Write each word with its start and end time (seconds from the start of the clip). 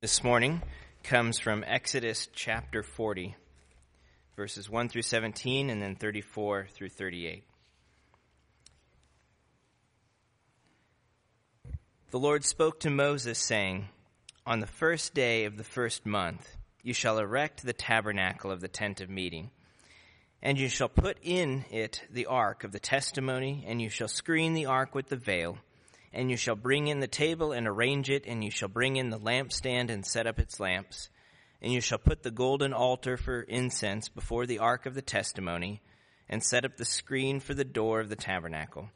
this 0.00 0.22
morning 0.22 0.62
comes 1.02 1.40
from 1.40 1.64
Exodus 1.66 2.28
chapter 2.32 2.84
40, 2.84 3.34
verses 4.36 4.70
1 4.70 4.88
through 4.88 5.02
17, 5.02 5.70
and 5.70 5.82
then 5.82 5.96
34 5.96 6.68
through 6.72 6.90
38. 6.90 7.42
The 12.12 12.18
Lord 12.18 12.44
spoke 12.44 12.78
to 12.80 12.90
Moses, 12.90 13.40
saying, 13.40 13.88
On 14.46 14.60
the 14.60 14.68
first 14.68 15.14
day 15.14 15.46
of 15.46 15.56
the 15.56 15.64
first 15.64 16.06
month, 16.06 16.56
you 16.84 16.94
shall 16.94 17.18
erect 17.18 17.64
the 17.64 17.72
tabernacle 17.72 18.52
of 18.52 18.60
the 18.60 18.68
tent 18.68 19.00
of 19.00 19.10
meeting. 19.10 19.50
And 20.40 20.60
you 20.60 20.68
shall 20.68 20.88
put 20.88 21.18
in 21.22 21.64
it 21.72 22.04
the 22.08 22.26
ark 22.26 22.62
of 22.62 22.70
the 22.70 22.78
testimony, 22.78 23.64
and 23.66 23.82
you 23.82 23.88
shall 23.88 24.06
screen 24.06 24.54
the 24.54 24.66
ark 24.66 24.94
with 24.94 25.08
the 25.08 25.16
veil 25.16 25.58
and 26.12 26.30
you 26.30 26.36
shall 26.36 26.56
bring 26.56 26.88
in 26.88 27.00
the 27.00 27.06
table 27.06 27.52
and 27.52 27.66
arrange 27.66 28.10
it, 28.10 28.24
and 28.26 28.42
you 28.42 28.50
shall 28.50 28.68
bring 28.68 28.96
in 28.96 29.10
the 29.10 29.18
lampstand 29.18 29.90
and 29.90 30.04
set 30.06 30.26
up 30.26 30.38
its 30.38 30.58
lamps. 30.58 31.10
And 31.60 31.72
you 31.72 31.80
shall 31.80 31.98
put 31.98 32.22
the 32.22 32.30
golden 32.30 32.72
altar 32.72 33.16
for 33.16 33.42
incense 33.42 34.08
before 34.08 34.46
the 34.46 34.60
ark 34.60 34.86
of 34.86 34.94
the 34.94 35.02
testimony, 35.02 35.82
and 36.28 36.42
set 36.42 36.64
up 36.64 36.76
the 36.76 36.84
screen 36.84 37.40
for 37.40 37.54
the 37.54 37.64
door 37.64 38.00
of 38.00 38.08
the 38.08 38.16
tabernacle. 38.16 38.90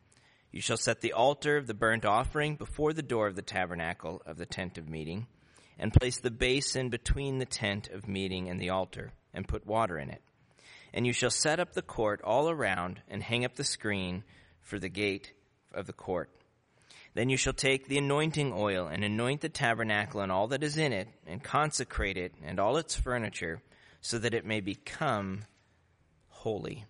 You 0.50 0.60
shall 0.60 0.76
set 0.76 1.00
the 1.00 1.14
altar 1.14 1.56
of 1.56 1.66
the 1.66 1.74
burnt 1.74 2.04
offering 2.04 2.56
before 2.56 2.92
the 2.92 3.02
door 3.02 3.26
of 3.26 3.36
the 3.36 3.42
tabernacle 3.42 4.20
of 4.26 4.36
the 4.36 4.46
tent 4.46 4.76
of 4.76 4.88
meeting, 4.88 5.26
and 5.78 5.92
place 5.92 6.20
the 6.20 6.30
basin 6.30 6.90
between 6.90 7.38
the 7.38 7.46
tent 7.46 7.88
of 7.88 8.06
meeting 8.06 8.48
and 8.48 8.60
the 8.60 8.70
altar, 8.70 9.12
and 9.32 9.48
put 9.48 9.66
water 9.66 9.98
in 9.98 10.10
it. 10.10 10.22
And 10.92 11.06
you 11.06 11.14
shall 11.14 11.30
set 11.30 11.58
up 11.58 11.72
the 11.72 11.82
court 11.82 12.20
all 12.22 12.50
around, 12.50 13.00
and 13.08 13.22
hang 13.22 13.44
up 13.46 13.56
the 13.56 13.64
screen 13.64 14.24
for 14.60 14.78
the 14.78 14.90
gate 14.90 15.32
of 15.72 15.86
the 15.86 15.94
court. 15.94 16.30
Then 17.14 17.28
you 17.28 17.36
shall 17.36 17.52
take 17.52 17.88
the 17.88 17.98
anointing 17.98 18.52
oil 18.54 18.86
and 18.86 19.04
anoint 19.04 19.42
the 19.42 19.48
tabernacle 19.48 20.20
and 20.20 20.32
all 20.32 20.48
that 20.48 20.62
is 20.62 20.76
in 20.76 20.92
it, 20.92 21.08
and 21.26 21.42
consecrate 21.42 22.16
it 22.16 22.34
and 22.42 22.58
all 22.58 22.76
its 22.76 22.94
furniture, 22.94 23.60
so 24.00 24.18
that 24.18 24.34
it 24.34 24.46
may 24.46 24.60
become 24.60 25.44
holy. 26.28 26.86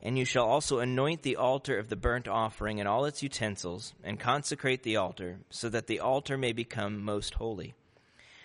And 0.00 0.16
you 0.16 0.24
shall 0.24 0.46
also 0.46 0.78
anoint 0.78 1.22
the 1.22 1.36
altar 1.36 1.78
of 1.78 1.88
the 1.88 1.96
burnt 1.96 2.28
offering 2.28 2.80
and 2.80 2.88
all 2.88 3.04
its 3.04 3.22
utensils, 3.22 3.92
and 4.02 4.18
consecrate 4.18 4.82
the 4.82 4.96
altar, 4.96 5.40
so 5.50 5.68
that 5.68 5.88
the 5.88 6.00
altar 6.00 6.38
may 6.38 6.52
become 6.52 7.04
most 7.04 7.34
holy. 7.34 7.74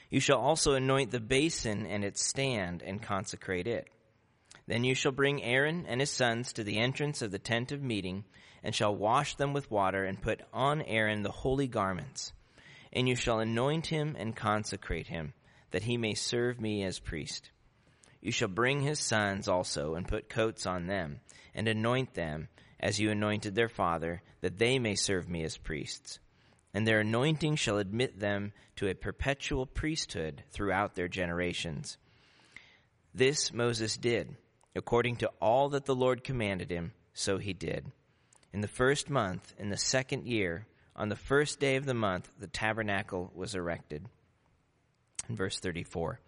You 0.10 0.20
shall 0.20 0.40
also 0.40 0.74
anoint 0.74 1.12
the 1.12 1.20
basin 1.20 1.86
and 1.86 2.04
its 2.04 2.22
stand, 2.24 2.82
and 2.82 3.02
consecrate 3.02 3.68
it. 3.68 3.88
Then 4.68 4.84
you 4.84 4.96
shall 4.96 5.12
bring 5.12 5.44
Aaron 5.44 5.86
and 5.88 6.00
his 6.00 6.10
sons 6.10 6.54
to 6.54 6.64
the 6.64 6.80
entrance 6.80 7.22
of 7.22 7.32
the 7.32 7.40
tent 7.40 7.72
of 7.72 7.84
meeting, 7.84 8.26
and 8.64 8.74
shall 8.74 8.96
wash 8.96 9.36
them 9.36 9.54
with 9.54 9.70
water, 9.70 10.06
and 10.06 10.22
put 10.22 10.42
on 10.52 10.82
Aaron 10.82 11.22
the 11.22 11.32
holy 11.32 11.68
garments. 11.68 12.34
And 12.92 13.08
you 13.08 13.16
shall 13.16 13.40
anoint 13.40 13.88
him 13.88 14.16
and 14.18 14.36
consecrate 14.36 15.08
him, 15.08 15.34
that 15.72 15.84
he 15.84 15.98
may 15.98 16.16
serve 16.16 16.60
me 16.60 16.84
as 16.84 16.98
priest. 16.98 17.52
You 18.22 18.32
shall 18.32 18.48
bring 18.48 18.82
his 18.82 19.00
sons 19.00 19.48
also, 19.48 19.94
and 19.94 20.08
put 20.08 20.30
coats 20.30 20.66
on 20.66 20.88
them, 20.88 21.20
and 21.54 21.68
anoint 21.68 22.16
them, 22.16 22.48
as 22.80 23.00
you 23.00 23.12
anointed 23.12 23.54
their 23.54 23.70
father, 23.70 24.24
that 24.42 24.58
they 24.58 24.80
may 24.80 24.96
serve 24.96 25.30
me 25.30 25.44
as 25.44 25.58
priests. 25.58 26.20
And 26.74 26.88
their 26.88 27.02
anointing 27.02 27.58
shall 27.58 27.78
admit 27.78 28.20
them 28.20 28.52
to 28.78 28.88
a 28.88 28.96
perpetual 28.96 29.68
priesthood 29.68 30.44
throughout 30.50 30.96
their 30.96 31.08
generations. 31.08 31.98
This 33.14 33.54
Moses 33.54 33.96
did, 33.96 34.36
according 34.76 35.16
to 35.18 35.32
all 35.42 35.70
that 35.70 35.86
the 35.86 35.96
Lord 35.96 36.24
commanded 36.24 36.70
him, 36.70 36.94
so 37.14 37.38
he 37.38 37.54
did. 37.54 37.92
In 38.52 38.62
the 38.62 38.68
first 38.68 39.10
month, 39.10 39.54
in 39.58 39.70
the 39.70 39.78
second 39.78 40.26
year, 40.26 40.68
on 40.96 41.10
the 41.10 41.16
first 41.16 41.60
day 41.60 41.76
of 41.76 41.86
the 41.86 41.94
month, 41.94 42.30
the 42.40 42.48
tabernacle 42.48 43.32
was 43.34 43.56
erected. 43.56 44.06
In 45.28 45.36
verse 45.36 45.60
34. 45.60 46.20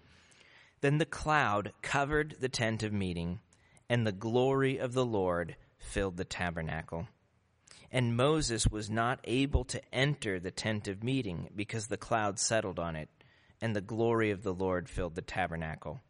Then 0.82 0.98
the 0.98 1.06
cloud 1.06 1.74
covered 1.82 2.36
the 2.40 2.50
tent 2.50 2.84
of 2.84 2.94
meeting, 2.94 3.40
and 3.90 4.06
the 4.06 4.12
glory 4.12 4.78
of 4.78 4.94
the 4.94 5.06
Lord 5.06 5.56
filled 5.80 6.18
the 6.18 6.26
tabernacle. 6.26 7.08
And 7.92 8.18
Moses 8.18 8.68
was 8.68 8.90
not 8.90 9.20
able 9.24 9.64
to 9.66 9.82
enter 9.94 10.40
the 10.40 10.52
tent 10.52 10.88
of 10.88 11.04
meeting 11.04 11.50
because 11.56 11.88
the 11.88 11.98
cloud 11.98 12.38
settled 12.38 12.80
on 12.80 12.96
it, 12.96 13.10
and 13.62 13.76
the 13.76 13.82
glory 13.82 14.32
of 14.32 14.44
the 14.44 14.54
Lord 14.54 14.90
filled 14.90 15.16
the 15.16 15.22
tabernacle. 15.22 16.02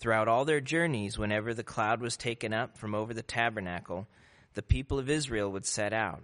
Throughout 0.00 0.28
all 0.28 0.46
their 0.46 0.62
journeys, 0.62 1.18
whenever 1.18 1.52
the 1.52 1.62
cloud 1.62 2.00
was 2.00 2.16
taken 2.16 2.54
up 2.54 2.78
from 2.78 2.94
over 2.94 3.12
the 3.12 3.22
tabernacle, 3.22 4.08
the 4.54 4.62
people 4.62 4.98
of 4.98 5.10
Israel 5.10 5.52
would 5.52 5.66
set 5.66 5.92
out. 5.92 6.22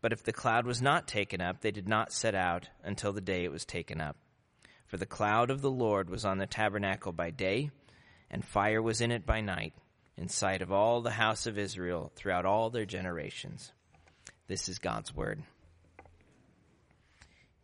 But 0.00 0.12
if 0.12 0.22
the 0.22 0.32
cloud 0.32 0.64
was 0.64 0.80
not 0.80 1.08
taken 1.08 1.40
up, 1.40 1.60
they 1.60 1.72
did 1.72 1.88
not 1.88 2.12
set 2.12 2.36
out 2.36 2.68
until 2.84 3.12
the 3.12 3.20
day 3.20 3.42
it 3.44 3.50
was 3.50 3.64
taken 3.64 4.00
up. 4.00 4.16
For 4.86 4.96
the 4.96 5.06
cloud 5.06 5.50
of 5.50 5.60
the 5.60 5.70
Lord 5.70 6.08
was 6.08 6.24
on 6.24 6.38
the 6.38 6.46
tabernacle 6.46 7.10
by 7.10 7.30
day, 7.30 7.72
and 8.30 8.44
fire 8.44 8.80
was 8.80 9.00
in 9.00 9.10
it 9.10 9.26
by 9.26 9.40
night, 9.40 9.74
in 10.16 10.28
sight 10.28 10.62
of 10.62 10.70
all 10.70 11.00
the 11.00 11.10
house 11.10 11.46
of 11.46 11.58
Israel 11.58 12.12
throughout 12.14 12.46
all 12.46 12.70
their 12.70 12.86
generations. 12.86 13.72
This 14.46 14.68
is 14.68 14.78
God's 14.78 15.14
word. 15.14 15.42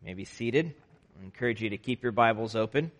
You 0.01 0.05
may 0.05 0.13
be 0.13 0.25
seated. 0.25 0.73
I 1.19 1.23
encourage 1.23 1.61
you 1.61 1.69
to 1.69 1.77
keep 1.77 2.03
your 2.03 2.11
Bibles 2.11 2.55
open. 2.55 2.91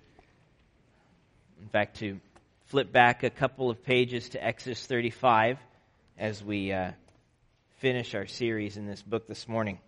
In 1.62 1.70
fact, 1.70 1.98
to 1.98 2.20
flip 2.68 2.92
back 2.92 3.24
a 3.24 3.30
couple 3.30 3.70
of 3.70 3.82
pages 3.82 4.28
to 4.28 4.46
Exodus 4.46 4.86
35 4.86 5.58
as 6.18 6.44
we 6.44 6.74
uh, 6.74 6.92
finish 7.78 8.14
our 8.14 8.28
series 8.28 8.76
in 8.76 8.86
this 8.86 9.02
book 9.02 9.26
this 9.26 9.48
morning. 9.48 9.80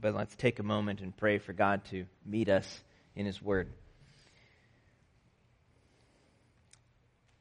But 0.00 0.14
let's 0.14 0.36
take 0.36 0.60
a 0.60 0.62
moment 0.62 1.00
and 1.00 1.16
pray 1.16 1.38
for 1.38 1.52
God 1.52 1.84
to 1.86 2.04
meet 2.24 2.48
us 2.48 2.80
in 3.16 3.26
His 3.26 3.42
Word. 3.42 3.68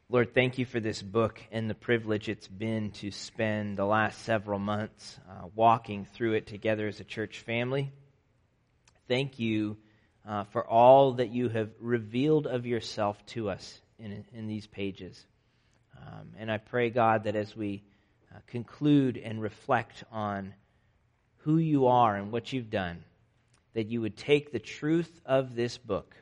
Lord, 0.09 0.33
thank 0.33 0.57
you 0.57 0.65
for 0.65 0.79
this 0.79 1.03
book 1.03 1.39
and 1.51 1.69
the 1.69 1.75
privilege 1.75 2.27
it's 2.27 2.47
been 2.47 2.89
to 2.93 3.11
spend 3.11 3.77
the 3.77 3.85
last 3.85 4.23
several 4.23 4.57
months 4.57 5.19
uh, 5.29 5.47
walking 5.53 6.05
through 6.05 6.33
it 6.33 6.47
together 6.47 6.87
as 6.87 6.99
a 6.99 7.05
church 7.05 7.41
family. 7.41 7.91
Thank 9.07 9.37
you 9.37 9.77
uh, 10.27 10.45
for 10.45 10.67
all 10.67 11.13
that 11.13 11.29
you 11.29 11.49
have 11.49 11.69
revealed 11.79 12.47
of 12.47 12.65
yourself 12.65 13.23
to 13.27 13.51
us 13.51 13.79
in, 14.01 14.25
in 14.33 14.47
these 14.47 14.67
pages. 14.67 15.25
Um, 15.97 16.29
and 16.37 16.51
I 16.51 16.57
pray, 16.57 16.89
God, 16.89 17.25
that 17.25 17.35
as 17.35 17.55
we 17.55 17.83
uh, 18.33 18.39
conclude 18.47 19.17
and 19.17 19.41
reflect 19.41 20.03
on 20.11 20.53
who 21.39 21.57
you 21.57 21.87
are 21.87 22.15
and 22.15 22.31
what 22.31 22.51
you've 22.53 22.69
done, 22.69 23.03
that 23.73 23.87
you 23.87 24.01
would 24.01 24.17
take 24.17 24.51
the 24.51 24.59
truth 24.59 25.21
of 25.25 25.55
this 25.55 25.77
book 25.77 26.15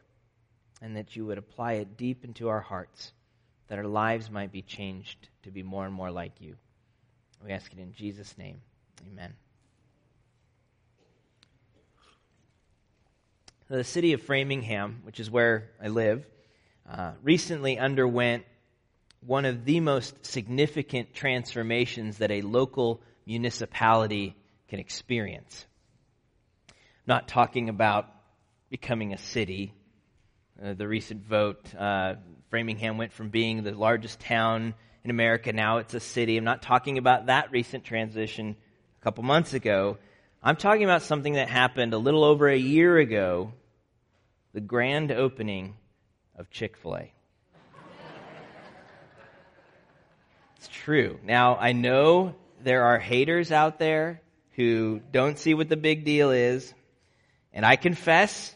and 0.82 0.96
that 0.96 1.16
you 1.16 1.26
would 1.26 1.38
apply 1.38 1.74
it 1.74 1.98
deep 1.98 2.24
into 2.24 2.48
our 2.50 2.62
hearts, 2.62 3.14
that 3.68 3.78
our 3.78 3.88
lives 3.88 4.30
might 4.30 4.52
be 4.52 4.62
changed 4.62 5.30
to 5.44 5.52
be 5.52 5.64
more 5.64 5.86
and 5.86 5.94
more 5.94 6.12
like 6.12 6.40
you. 6.40 6.56
We 7.46 7.52
ask 7.52 7.72
it 7.72 7.80
in 7.80 7.94
Jesus' 7.94 8.38
name. 8.38 8.62
Amen. 9.12 9.34
The 13.70 13.84
city 13.84 14.14
of 14.14 14.22
Framingham, 14.22 15.02
which 15.04 15.20
is 15.20 15.30
where 15.30 15.70
I 15.82 15.90
live, 15.90 16.26
uh, 16.92 17.12
recently 17.22 17.78
underwent 17.78 18.46
one 19.26 19.46
of 19.46 19.66
the 19.66 19.80
most 19.80 20.26
significant 20.26 21.14
transformations 21.14 22.18
that 22.18 22.32
a 22.32 22.42
local 22.42 23.02
municipality 23.26 24.36
can 24.70 24.80
experience. 24.80 25.66
I'm 26.70 26.76
not 27.08 27.28
talking 27.28 27.70
about 27.70 28.08
becoming 28.70 29.14
a 29.14 29.18
city. 29.18 29.74
Uh, 30.64 30.74
the 30.74 30.88
recent 30.88 31.26
vote, 31.26 31.74
uh, 31.76 32.16
Framingham 32.50 32.98
went 32.98 33.14
from 33.14 33.30
being 33.30 33.64
the 33.64 33.72
largest 33.72 34.20
town 34.20 34.74
in 35.04 35.12
America, 35.12 35.54
now 35.54 35.78
it's 35.78 35.94
a 35.94 36.00
city. 36.00 36.38
I'm 36.38 36.44
not 36.44 36.62
talking 36.62 36.98
about 36.98 37.28
that 37.28 37.52
recent 37.52 37.84
transition 37.84 38.56
a 39.00 39.04
couple 39.04 39.24
months 39.24 39.54
ago. 39.54 39.98
I'm 40.44 40.56
talking 40.56 40.84
about 40.84 41.04
something 41.04 41.34
that 41.34 41.50
happened 41.50 41.94
a 41.94 41.98
little 41.98 42.24
over 42.24 42.50
a 42.50 42.58
year 42.58 42.98
ago 42.98 43.54
the 44.54 44.62
grand 44.62 45.12
opening 45.12 45.76
of 46.40 46.50
Chick 46.50 46.78
fil 46.78 46.96
A. 46.96 47.14
It's 50.58 50.68
true. 50.70 51.20
Now, 51.24 51.58
I 51.58 51.74
know 51.74 52.34
there 52.64 52.84
are 52.84 52.98
haters 52.98 53.52
out 53.52 53.78
there 53.78 54.22
who 54.56 55.00
don't 55.12 55.38
see 55.38 55.54
what 55.54 55.70
the 55.70 55.78
big 55.78 56.04
deal 56.04 56.32
is, 56.32 56.74
and 57.54 57.66
I 57.66 57.76
confess 57.76 58.56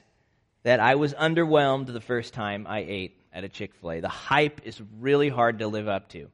that 0.63 0.79
I 0.79 0.95
was 0.95 1.13
underwhelmed 1.13 1.87
the 1.87 2.01
first 2.01 2.33
time 2.33 2.65
I 2.67 2.79
ate 2.79 3.17
at 3.33 3.43
a 3.43 3.49
Chick 3.49 3.73
fil 3.75 3.91
A. 3.91 3.99
The 3.99 4.09
hype 4.09 4.61
is 4.65 4.81
really 4.99 5.29
hard 5.29 5.59
to 5.59 5.67
live 5.67 5.87
up 5.87 6.09
to. 6.09 6.29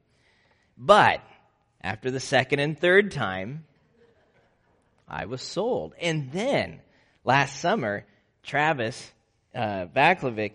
But 0.78 1.20
after 1.82 2.10
the 2.10 2.20
second 2.20 2.60
and 2.60 2.78
third 2.78 3.10
time, 3.10 3.64
I 5.08 5.26
was 5.26 5.42
sold. 5.42 5.94
And 6.00 6.30
then 6.32 6.80
last 7.24 7.60
summer, 7.60 8.06
Travis 8.42 9.10
uh, 9.54 9.86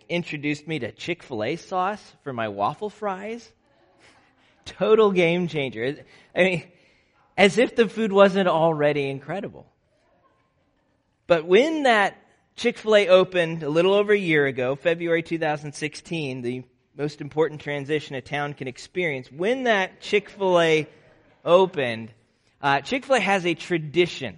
introduced 0.09 0.67
me 0.67 0.79
to 0.79 0.91
Chick 0.91 1.23
fil 1.23 1.43
A 1.43 1.55
sauce 1.55 2.15
for 2.23 2.33
my 2.33 2.47
waffle 2.47 2.89
fries. 2.89 3.51
Total 4.65 5.11
game 5.11 5.47
changer. 5.47 6.05
I 6.35 6.43
mean, 6.43 6.63
as 7.37 7.57
if 7.57 7.75
the 7.75 7.89
food 7.89 8.11
wasn't 8.11 8.47
already 8.47 9.09
incredible. 9.09 9.65
But 11.27 11.45
when 11.45 11.83
that 11.83 12.17
Chick 12.55 12.77
fil 12.77 12.95
A 12.95 13.07
opened 13.09 13.63
a 13.63 13.69
little 13.69 13.93
over 13.93 14.13
a 14.13 14.17
year 14.17 14.45
ago, 14.45 14.75
February 14.75 15.23
2016, 15.23 16.41
the 16.41 16.63
most 16.97 17.19
important 17.19 17.59
transition 17.61 18.15
a 18.15 18.21
town 18.21 18.53
can 18.53 18.67
experience. 18.67 19.29
When 19.31 19.63
that 19.63 19.99
Chick 19.99 20.29
fil 20.29 20.59
A 20.59 20.87
opened, 21.43 22.13
uh, 22.61 22.81
Chick 22.81 23.05
fil 23.05 23.17
A 23.17 23.19
has 23.19 23.45
a 23.45 23.55
tradition 23.55 24.37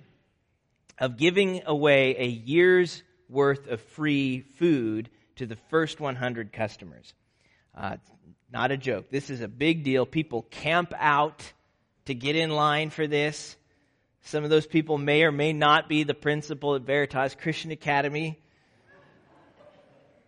of 0.98 1.18
giving 1.18 1.62
away 1.68 2.16
a 2.18 2.26
year's 2.26 3.04
worth 3.30 3.68
of 3.68 3.82
free 3.82 4.42
food 4.42 5.10
to 5.36 5.46
the 5.46 5.58
first 5.70 6.00
100 6.00 6.52
customers. 6.52 7.14
Uh, 7.76 7.98
not 8.52 8.72
a 8.72 8.78
joke. 8.78 9.10
This 9.10 9.30
is 9.30 9.42
a 9.42 9.48
big 9.48 9.84
deal. 9.84 10.06
People 10.06 10.44
camp 10.44 10.94
out 10.98 11.44
to 12.06 12.14
get 12.14 12.36
in 12.36 12.50
line 12.50 12.90
for 12.90 13.08
this. 13.08 13.58
Some 14.24 14.44
of 14.44 14.50
those 14.50 14.68
people 14.68 14.98
may 14.98 15.24
or 15.24 15.32
may 15.32 15.54
not 15.54 15.88
be 15.88 16.04
the 16.04 16.14
principal 16.14 16.76
at 16.76 16.82
Veritas 16.82 17.36
Christian 17.36 17.72
Academy. 17.72 18.40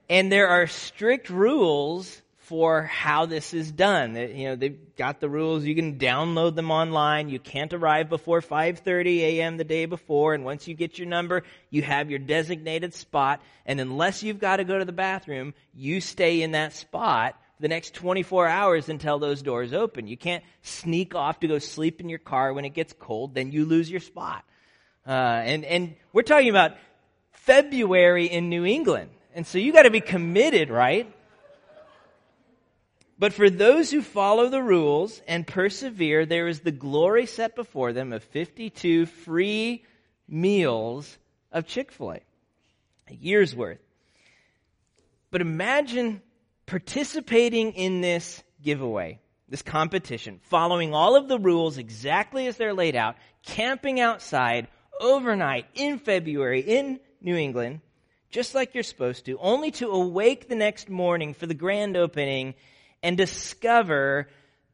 And 0.10 0.32
there 0.32 0.48
are 0.48 0.68
strict 0.68 1.30
rules 1.30 2.22
for 2.50 2.82
how 2.82 3.28
this 3.28 3.54
is 3.54 3.72
done. 3.72 4.16
You 4.16 4.50
know, 4.50 4.56
they've 4.56 4.96
got 4.96 5.20
the 5.20 5.30
rules. 5.30 5.64
You 5.66 5.76
can 5.76 6.00
download 6.00 6.56
them 6.56 6.72
online. 6.72 7.30
You 7.30 7.38
can't 7.38 7.72
arrive 7.72 8.10
before 8.10 8.42
5:30 8.42 9.20
a.m. 9.20 9.58
the 9.58 9.64
day 9.64 9.86
before, 9.86 10.34
and 10.34 10.44
once 10.44 10.68
you 10.68 10.74
get 10.74 10.98
your 10.98 11.08
number, 11.08 11.44
you 11.70 11.84
have 11.84 12.10
your 12.10 12.18
designated 12.18 12.96
spot, 12.96 13.40
and 13.68 13.80
unless 13.80 14.24
you've 14.24 14.40
got 14.40 14.58
to 14.58 14.64
go 14.64 14.80
to 14.80 14.84
the 14.84 14.92
bathroom, 14.92 15.54
you 15.76 16.02
stay 16.02 16.42
in 16.42 16.54
that 16.54 16.74
spot 16.74 17.36
for 17.56 17.62
the 17.62 17.68
next 17.68 17.94
24 17.94 18.48
hours 18.48 18.90
until 18.90 19.20
those 19.20 19.44
doors 19.44 19.72
open. 19.72 20.08
You 20.08 20.18
can't 20.18 20.44
sneak 20.64 21.14
off 21.14 21.42
to 21.42 21.48
go 21.48 21.60
sleep 21.60 22.02
in 22.02 22.10
your 22.10 22.18
car 22.18 22.52
when 22.52 22.66
it 22.66 22.74
gets 22.74 22.94
cold, 22.94 23.36
then 23.36 23.52
you 23.52 23.66
lose 23.66 23.92
your 23.92 24.00
spot. 24.00 24.44
Uh, 25.06 25.12
and, 25.12 25.64
and 25.66 25.96
we're 26.14 26.24
talking 26.24 26.50
about 26.50 26.78
February 27.32 28.26
in 28.26 28.50
New 28.50 28.66
England. 28.66 29.12
And 29.36 29.46
so 29.46 29.60
you 29.60 29.72
got 29.72 29.84
to 29.84 29.92
be 29.92 30.02
committed, 30.02 30.72
right? 30.72 31.14
But 33.20 33.34
for 33.34 33.50
those 33.50 33.92
who 33.92 34.02
follow 34.02 34.48
the 34.48 34.64
rules 34.64 35.22
and 35.28 35.46
persevere, 35.46 36.26
there 36.26 36.48
is 36.48 36.62
the 36.62 36.72
glory 36.72 37.26
set 37.26 37.54
before 37.54 37.92
them 37.92 38.14
of 38.14 38.24
52 38.24 39.06
free 39.08 39.84
meals 40.30 41.18
of 41.52 41.68
Chick 41.68 41.92
fil 41.92 42.14
A. 42.14 42.20
A 43.10 43.14
year's 43.14 43.54
worth. 43.54 43.82
But 45.32 45.42
imagine 45.42 46.22
participating 46.66 47.74
in 47.74 48.00
this 48.00 48.42
giveaway, 48.64 49.20
this 49.50 49.64
competition, 49.64 50.40
following 50.44 50.94
all 50.94 51.18
of 51.18 51.28
the 51.28 51.40
rules 51.40 51.78
exactly 51.78 52.48
as 52.48 52.56
they're 52.56 52.74
laid 52.74 52.96
out, 52.96 53.18
camping 53.44 54.00
outside 54.00 54.68
overnight 55.02 55.66
in 55.74 56.00
February 56.00 56.62
in 56.62 57.02
New 57.22 57.36
England, 57.36 57.82
just 58.30 58.56
like 58.56 58.74
you're 58.74 58.84
supposed 58.84 59.26
to, 59.26 59.38
only 59.40 59.72
to 59.72 59.90
awake 59.90 60.48
the 60.48 60.56
next 60.56 60.90
morning 60.90 61.34
for 61.34 61.48
the 61.48 61.54
grand 61.54 61.98
opening 61.98 62.54
and 63.02 63.18
discover 63.18 64.28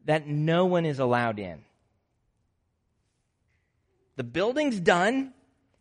that 0.06 0.28
no 0.28 0.66
one 0.66 0.86
is 0.86 1.00
allowed 1.00 1.40
in. 1.40 1.60
The 4.16 4.24
building's 4.24 4.80
done. 4.80 5.34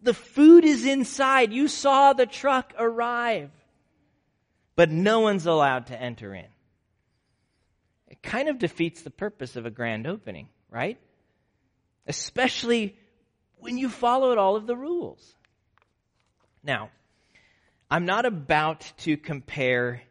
The 0.03 0.15
food 0.15 0.65
is 0.65 0.85
inside. 0.85 1.53
You 1.53 1.69
saw 1.69 2.13
the 2.13 2.27
truck 2.27 2.75
arrive. 2.79 3.51
But 4.77 4.91
no 4.91 5.21
one's 5.21 5.47
allowed 5.47 5.87
to 5.87 6.01
enter 6.01 6.35
in. 6.35 6.47
It 8.09 8.23
kind 8.23 8.49
of 8.49 8.59
defeats 8.59 9.03
the 9.03 9.11
purpose 9.11 9.57
of 9.57 9.67
a 9.67 9.71
grand 9.71 10.07
opening, 10.07 10.49
right? 10.71 10.99
Especially 12.07 12.97
when 13.57 13.79
you 13.79 13.89
followed 13.89 14.37
all 14.37 14.57
of 14.57 14.67
the 14.67 14.77
rules. 14.77 15.35
Now, 16.63 16.91
I'm 17.91 18.05
not 18.05 18.27
about 18.27 18.93
to 18.99 19.17
compare 19.17 20.03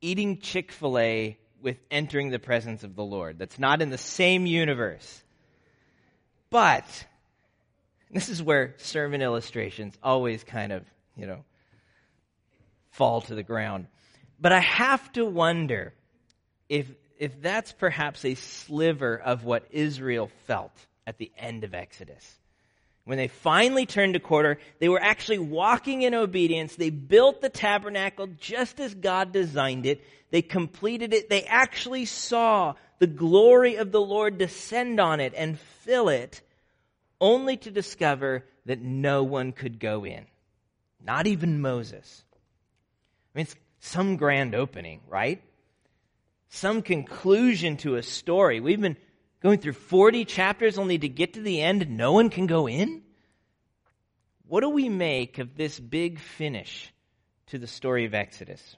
eating 0.00 0.38
Chick 0.38 0.72
fil 0.72 0.98
A 0.98 1.38
with 1.62 1.78
entering 1.90 2.30
the 2.30 2.38
presence 2.38 2.84
of 2.84 2.96
the 2.96 3.04
Lord. 3.04 3.38
That's 3.38 3.58
not 3.58 3.82
in 3.82 3.90
the 3.90 3.98
same 3.98 4.46
universe. 4.46 5.22
But 6.50 6.84
this 8.10 8.28
is 8.28 8.42
where 8.42 8.74
sermon 8.78 9.22
illustrations 9.22 9.96
always 10.02 10.44
kind 10.44 10.72
of, 10.72 10.84
you 11.16 11.26
know, 11.26 11.44
fall 12.90 13.22
to 13.22 13.34
the 13.34 13.42
ground. 13.42 13.86
But 14.40 14.52
I 14.52 14.60
have 14.60 15.10
to 15.12 15.24
wonder 15.24 15.94
if 16.68 16.86
if 17.18 17.40
that's 17.40 17.70
perhaps 17.70 18.24
a 18.24 18.34
sliver 18.34 19.16
of 19.16 19.44
what 19.44 19.64
Israel 19.70 20.28
felt 20.46 20.72
at 21.06 21.18
the 21.18 21.30
end 21.38 21.62
of 21.62 21.72
Exodus. 21.72 22.38
When 23.04 23.18
they 23.18 23.28
finally 23.28 23.84
turned 23.84 24.14
a 24.14 24.20
quarter, 24.20 24.58
they 24.78 24.88
were 24.88 25.02
actually 25.02 25.38
walking 25.38 26.02
in 26.02 26.14
obedience. 26.14 26.76
They 26.76 26.90
built 26.90 27.40
the 27.40 27.48
tabernacle 27.48 28.28
just 28.38 28.78
as 28.78 28.94
God 28.94 29.32
designed 29.32 29.86
it. 29.86 30.04
They 30.30 30.42
completed 30.42 31.12
it. 31.12 31.28
They 31.28 31.42
actually 31.42 32.04
saw 32.04 32.74
the 33.00 33.08
glory 33.08 33.74
of 33.76 33.90
the 33.90 34.00
Lord 34.00 34.38
descend 34.38 35.00
on 35.00 35.18
it 35.18 35.34
and 35.36 35.58
fill 35.58 36.08
it, 36.08 36.42
only 37.20 37.56
to 37.58 37.70
discover 37.70 38.44
that 38.66 38.80
no 38.80 39.24
one 39.24 39.50
could 39.52 39.80
go 39.80 40.04
in. 40.04 40.24
Not 41.04 41.26
even 41.26 41.60
Moses. 41.60 42.24
I 43.34 43.38
mean, 43.38 43.42
it's 43.42 43.56
some 43.80 44.16
grand 44.16 44.54
opening, 44.54 45.00
right? 45.08 45.42
Some 46.48 46.82
conclusion 46.82 47.76
to 47.78 47.96
a 47.96 48.02
story. 48.02 48.60
We've 48.60 48.80
been 48.80 48.96
Going 49.42 49.58
through 49.58 49.72
40 49.72 50.24
chapters 50.24 50.78
only 50.78 50.98
to 50.98 51.08
get 51.08 51.32
to 51.32 51.40
the 51.40 51.60
end 51.60 51.82
and 51.82 51.96
no 51.96 52.12
one 52.12 52.30
can 52.30 52.46
go 52.46 52.68
in? 52.68 53.02
What 54.46 54.60
do 54.60 54.68
we 54.68 54.88
make 54.88 55.38
of 55.38 55.56
this 55.56 55.80
big 55.80 56.20
finish 56.20 56.92
to 57.48 57.58
the 57.58 57.66
story 57.66 58.04
of 58.04 58.14
Exodus? 58.14 58.76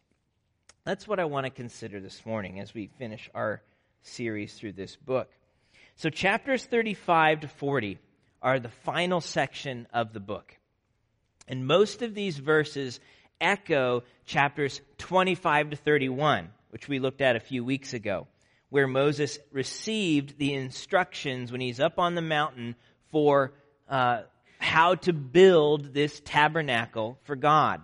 That's 0.84 1.06
what 1.06 1.20
I 1.20 1.26
want 1.26 1.44
to 1.44 1.50
consider 1.50 2.00
this 2.00 2.24
morning 2.24 2.60
as 2.60 2.72
we 2.72 2.86
finish 2.86 3.28
our 3.34 3.60
series 4.02 4.54
through 4.54 4.72
this 4.72 4.96
book. 4.96 5.30
So, 5.96 6.08
chapters 6.08 6.64
35 6.64 7.40
to 7.40 7.48
40 7.48 7.98
are 8.40 8.58
the 8.58 8.70
final 8.70 9.20
section 9.20 9.86
of 9.92 10.14
the 10.14 10.20
book. 10.20 10.56
And 11.46 11.66
most 11.66 12.00
of 12.00 12.14
these 12.14 12.38
verses 12.38 13.00
echo 13.38 14.02
chapters 14.24 14.80
25 14.96 15.70
to 15.70 15.76
31, 15.76 16.48
which 16.70 16.88
we 16.88 17.00
looked 17.00 17.20
at 17.20 17.36
a 17.36 17.40
few 17.40 17.62
weeks 17.64 17.92
ago 17.92 18.26
where 18.74 18.88
Moses 18.88 19.38
received 19.52 20.36
the 20.36 20.52
instructions 20.52 21.52
when 21.52 21.60
he's 21.60 21.78
up 21.78 22.00
on 22.00 22.16
the 22.16 22.20
mountain 22.20 22.74
for 23.12 23.52
uh, 23.88 24.22
how 24.58 24.96
to 24.96 25.12
build 25.12 25.94
this 25.94 26.20
tabernacle 26.24 27.16
for 27.22 27.36
God 27.36 27.82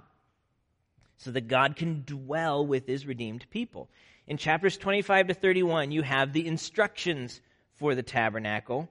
so 1.18 1.30
that 1.30 1.46
God 1.46 1.76
can 1.76 2.02
dwell 2.04 2.66
with 2.66 2.88
his 2.88 3.06
redeemed 3.06 3.48
people. 3.50 3.88
In 4.26 4.36
chapters 4.36 4.76
25 4.76 5.28
to 5.28 5.34
31, 5.34 5.92
you 5.92 6.02
have 6.02 6.32
the 6.32 6.44
instructions 6.44 7.40
for 7.76 7.94
the 7.94 8.02
tabernacle, 8.02 8.88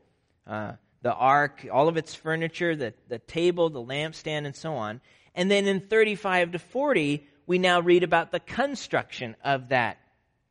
uh, 0.47 0.75
the 1.01 1.13
ark, 1.13 1.67
all 1.69 1.89
of 1.89 1.97
its 1.97 2.15
furniture, 2.15 2.77
the, 2.77 2.93
the 3.09 3.19
table, 3.19 3.69
the 3.69 3.83
lampstand, 3.83 4.45
and 4.45 4.55
so 4.55 4.75
on. 4.75 5.01
And 5.35 5.51
then 5.51 5.67
in 5.67 5.81
35 5.81 6.53
to 6.53 6.59
40, 6.59 7.27
we 7.45 7.57
now 7.57 7.81
read 7.81 8.03
about 8.03 8.31
the 8.31 8.39
construction 8.39 9.35
of 9.43 9.67
that 9.67 9.97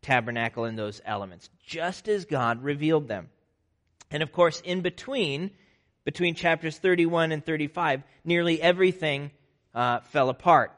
tabernacle 0.02 0.64
and 0.64 0.78
those 0.78 1.00
elements, 1.04 1.50
just 1.64 2.08
as 2.08 2.24
God 2.24 2.62
revealed 2.62 3.08
them. 3.08 3.28
And 4.10 4.22
of 4.22 4.32
course, 4.32 4.60
in 4.60 4.80
between, 4.80 5.50
between 6.04 6.34
chapters 6.34 6.78
31 6.78 7.32
and 7.32 7.44
35, 7.44 8.02
nearly 8.24 8.60
everything 8.60 9.30
uh, 9.74 10.00
fell 10.00 10.28
apart. 10.28 10.72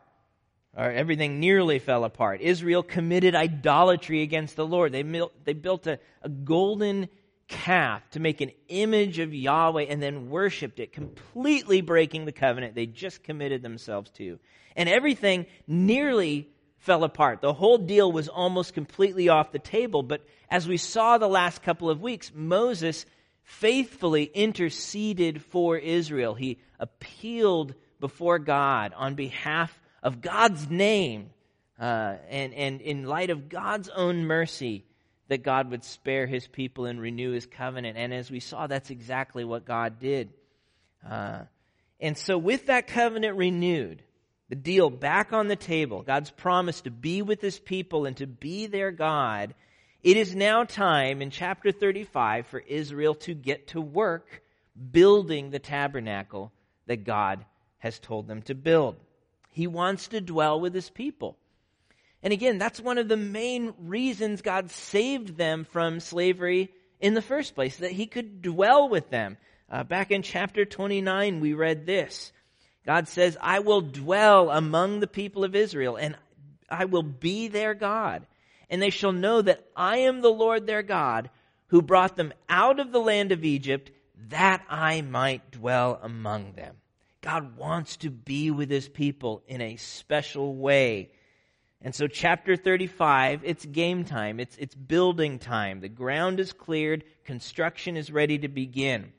Or 0.77 0.91
everything 0.91 1.41
nearly 1.41 1.81
fell 1.81 2.05
apart. 2.05 2.41
Israel 2.41 2.85
committed 2.85 3.35
idolatry 3.35 4.23
against 4.23 4.55
the 4.55 4.67
Lord. 4.67 4.93
They, 4.93 5.03
mil- 5.03 5.33
they 5.45 5.53
built 5.53 5.87
a, 5.89 5.99
a 6.23 6.29
golden 6.29 7.09
calf 7.49 8.09
to 8.11 8.21
make 8.21 8.41
an 8.41 8.53
image 8.69 9.19
of 9.19 9.35
Yahweh 9.35 9.87
and 9.89 10.00
then 10.00 10.31
worshiped 10.31 10.79
it, 10.79 10.93
completely 10.93 11.81
breaking 11.81 12.25
the 12.25 12.33
covenant 12.33 12.77
they 12.77 12.87
just 12.87 13.25
committed 13.25 13.62
themselves 13.62 14.11
to. 14.12 14.39
And 14.77 14.89
everything 14.89 15.47
nearly 15.67 16.49
fell 16.80 17.04
apart. 17.04 17.40
The 17.40 17.52
whole 17.52 17.78
deal 17.78 18.10
was 18.10 18.28
almost 18.28 18.75
completely 18.75 19.28
off 19.28 19.52
the 19.52 19.58
table. 19.58 20.02
But 20.02 20.25
as 20.50 20.66
we 20.66 20.76
saw 20.76 21.18
the 21.18 21.28
last 21.28 21.62
couple 21.62 21.90
of 21.90 22.00
weeks, 22.00 22.32
Moses 22.34 23.06
faithfully 23.42 24.25
interceded 24.25 25.42
for 25.42 25.76
Israel. 25.76 26.34
He 26.34 26.58
appealed 26.78 27.75
before 28.00 28.38
God 28.38 28.92
on 28.96 29.14
behalf 29.14 29.78
of 30.02 30.20
God's 30.20 30.70
name 30.70 31.30
uh, 31.78 32.16
and, 32.28 32.54
and 32.54 32.80
in 32.80 33.04
light 33.04 33.30
of 33.30 33.49
God's 33.49 33.88
own 33.90 34.25
mercy 34.25 34.84
that 35.28 35.42
God 35.42 35.70
would 35.70 35.84
spare 35.84 36.26
his 36.26 36.46
people 36.46 36.87
and 36.87 37.00
renew 37.00 37.32
his 37.32 37.46
covenant. 37.46 37.96
And 37.96 38.12
as 38.12 38.30
we 38.30 38.40
saw, 38.40 38.66
that's 38.66 38.90
exactly 38.90 39.44
what 39.44 39.64
God 39.64 40.00
did. 40.00 40.30
Uh, 41.08 41.40
and 42.00 42.16
so, 42.16 42.37
with 42.37 42.66
that 42.66 42.87
covenant 42.87 43.37
renewed, 43.37 44.02
the 44.50 44.57
deal 44.57 44.90
back 44.90 45.33
on 45.33 45.47
the 45.49 45.57
table, 45.57 46.02
God's 46.02 46.30
promise 46.30 46.83
to 46.83 46.90
be 46.90 47.23
with 47.23 47.40
his 47.40 47.59
people 47.59 48.04
and 48.04 48.16
to 48.16 48.26
be 48.26 48.66
their 48.66 48.90
God, 48.90 49.54
it 50.02 50.16
is 50.16 50.35
now 50.35 50.64
time 50.64 51.23
in 51.23 51.30
chapter 51.30 51.71
35 51.71 52.49
for 52.49 52.59
Israel 52.59 53.14
to 53.14 53.33
get 53.33 53.69
to 53.69 53.80
work 53.80 54.42
building 54.90 55.50
the 55.50 55.61
tabernacle 55.61 56.52
that 56.87 57.04
God 57.04 57.45
has 57.78 58.00
told 58.00 58.26
them 58.26 58.42
to 58.42 58.54
build. 58.57 58.97
He 59.50 59.69
wants 59.69 60.09
to 60.09 60.21
dwell 60.21 60.61
with 60.61 60.75
his 60.75 60.90
people. 60.90 61.37
And 62.23 62.33
again, 62.33 62.59
that's 62.59 62.80
one 62.80 62.99
of 62.99 63.09
the 63.09 63.16
main 63.16 63.73
reasons 63.78 64.42
God 64.42 64.71
saved 64.71 65.37
them 65.37 65.64
from 65.64 66.00
slavery 66.00 66.71
in 66.99 67.14
the 67.14 67.23
first 67.23 67.54
place, 67.54 67.76
that 67.76 67.92
he 67.92 68.07
could 68.07 68.42
dwell 68.42 68.88
with 68.88 69.11
them. 69.11 69.37
Uh, 69.71 69.85
back 69.85 70.11
in 70.11 70.23
chapter 70.23 70.64
29, 70.64 71.40
we 71.40 71.54
read 71.54 71.87
this. 71.87 72.33
God 72.90 73.06
says, 73.06 73.38
I 73.40 73.61
will 73.61 73.82
dwell 73.82 74.50
among 74.50 74.99
the 74.99 75.06
people 75.06 75.44
of 75.44 75.54
Israel, 75.54 75.94
and 75.94 76.16
I 76.68 76.87
will 76.87 77.04
be 77.04 77.47
their 77.47 77.73
God. 77.73 78.26
And 78.68 78.82
they 78.82 78.90
shall 78.90 79.12
know 79.12 79.40
that 79.42 79.64
I 79.76 79.99
am 79.99 80.23
the 80.23 80.32
Lord 80.32 80.66
their 80.66 80.82
God, 80.82 81.30
who 81.68 81.82
brought 81.82 82.16
them 82.16 82.32
out 82.49 82.80
of 82.80 82.90
the 82.90 82.99
land 82.99 83.30
of 83.30 83.44
Egypt, 83.44 83.92
that 84.30 84.64
I 84.68 85.02
might 85.02 85.52
dwell 85.52 86.00
among 86.02 86.54
them. 86.54 86.78
God 87.20 87.56
wants 87.56 87.97
to 87.99 88.11
be 88.11 88.50
with 88.50 88.68
his 88.68 88.88
people 88.88 89.44
in 89.47 89.61
a 89.61 89.76
special 89.76 90.56
way. 90.56 91.12
And 91.80 91.94
so 91.94 92.09
chapter 92.09 92.56
35, 92.56 93.42
it's 93.44 93.64
game 93.66 94.04
time. 94.04 94.40
It's, 94.40 94.56
it's 94.56 94.75
building 94.75 95.38
time. 95.38 95.78
The 95.78 95.88
ground 95.88 96.40
is 96.40 96.52
cleared. 96.52 97.04
Construction 97.23 97.97
is 97.97 98.11
ready 98.11 98.38
to 98.38 98.49
begin. 98.49 99.12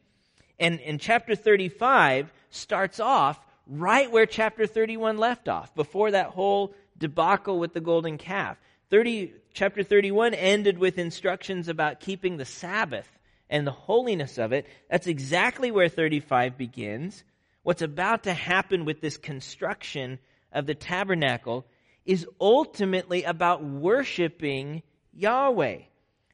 And, 0.59 0.81
and 0.81 0.99
chapter 0.99 1.35
35 1.37 2.33
starts 2.49 2.99
off 2.99 3.39
right 3.71 4.11
where 4.11 4.25
chapter 4.25 4.67
31 4.67 5.17
left 5.17 5.47
off, 5.47 5.73
before 5.73 6.11
that 6.11 6.27
whole 6.27 6.73
debacle 6.97 7.57
with 7.57 7.73
the 7.73 7.81
golden 7.81 8.17
calf. 8.17 8.57
30, 8.89 9.33
chapter 9.53 9.81
31 9.81 10.33
ended 10.33 10.77
with 10.77 10.97
instructions 10.97 11.69
about 11.69 12.01
keeping 12.01 12.37
the 12.37 12.45
Sabbath 12.45 13.09
and 13.49 13.65
the 13.65 13.71
holiness 13.71 14.37
of 14.37 14.51
it. 14.51 14.67
That's 14.89 15.07
exactly 15.07 15.71
where 15.71 15.87
35 15.87 16.57
begins. 16.57 17.23
What's 17.63 17.81
about 17.81 18.23
to 18.23 18.33
happen 18.33 18.83
with 18.83 18.99
this 18.99 19.17
construction 19.17 20.19
of 20.51 20.65
the 20.65 20.75
tabernacle 20.75 21.65
is 22.05 22.27
ultimately 22.39 23.23
about 23.23 23.63
worshiping 23.63 24.83
Yahweh. 25.13 25.79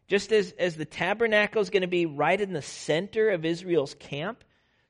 Just 0.08 0.32
as, 0.32 0.54
as 0.54 0.76
the 0.76 0.86
tabernacle 0.86 1.62
is 1.62 1.70
going 1.70 1.82
to 1.82 1.88
be 1.88 2.06
right 2.06 2.40
in 2.40 2.54
the 2.54 2.62
center 2.62 3.30
of 3.30 3.46
Israel's 3.46 3.94
camp, 3.96 4.44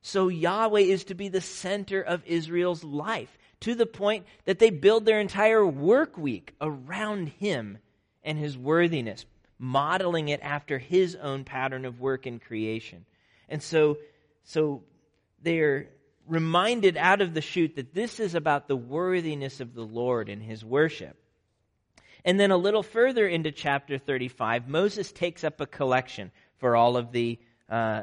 so 0.08 0.28
Yahweh 0.28 0.80
is 0.80 1.04
to 1.04 1.14
be 1.14 1.28
the 1.28 1.42
center 1.42 2.00
of 2.00 2.24
Israel's 2.24 2.82
life 2.82 3.36
to 3.60 3.74
the 3.74 3.84
point 3.84 4.24
that 4.46 4.58
they 4.58 4.70
build 4.70 5.04
their 5.04 5.20
entire 5.20 5.66
work 5.66 6.16
week 6.16 6.54
around 6.62 7.28
Him 7.28 7.76
and 8.22 8.38
His 8.38 8.56
worthiness, 8.56 9.26
modeling 9.58 10.30
it 10.30 10.40
after 10.42 10.78
His 10.78 11.14
own 11.14 11.44
pattern 11.44 11.84
of 11.84 12.00
work 12.00 12.24
and 12.24 12.40
creation. 12.40 13.04
And 13.50 13.62
so, 13.62 13.98
so 14.44 14.82
they're 15.42 15.88
reminded 16.26 16.96
out 16.96 17.20
of 17.20 17.34
the 17.34 17.42
chute 17.42 17.76
that 17.76 17.92
this 17.92 18.18
is 18.18 18.34
about 18.34 18.66
the 18.66 18.76
worthiness 18.76 19.60
of 19.60 19.74
the 19.74 19.84
Lord 19.84 20.30
and 20.30 20.42
his 20.42 20.64
worship. 20.64 21.16
And 22.24 22.40
then 22.40 22.50
a 22.50 22.56
little 22.56 22.82
further 22.82 23.26
into 23.26 23.52
chapter 23.52 23.98
35, 23.98 24.68
Moses 24.68 25.12
takes 25.12 25.44
up 25.44 25.60
a 25.60 25.66
collection 25.66 26.30
for 26.58 26.76
all 26.76 26.96
of 26.96 27.12
the 27.12 27.38
uh, 27.68 28.02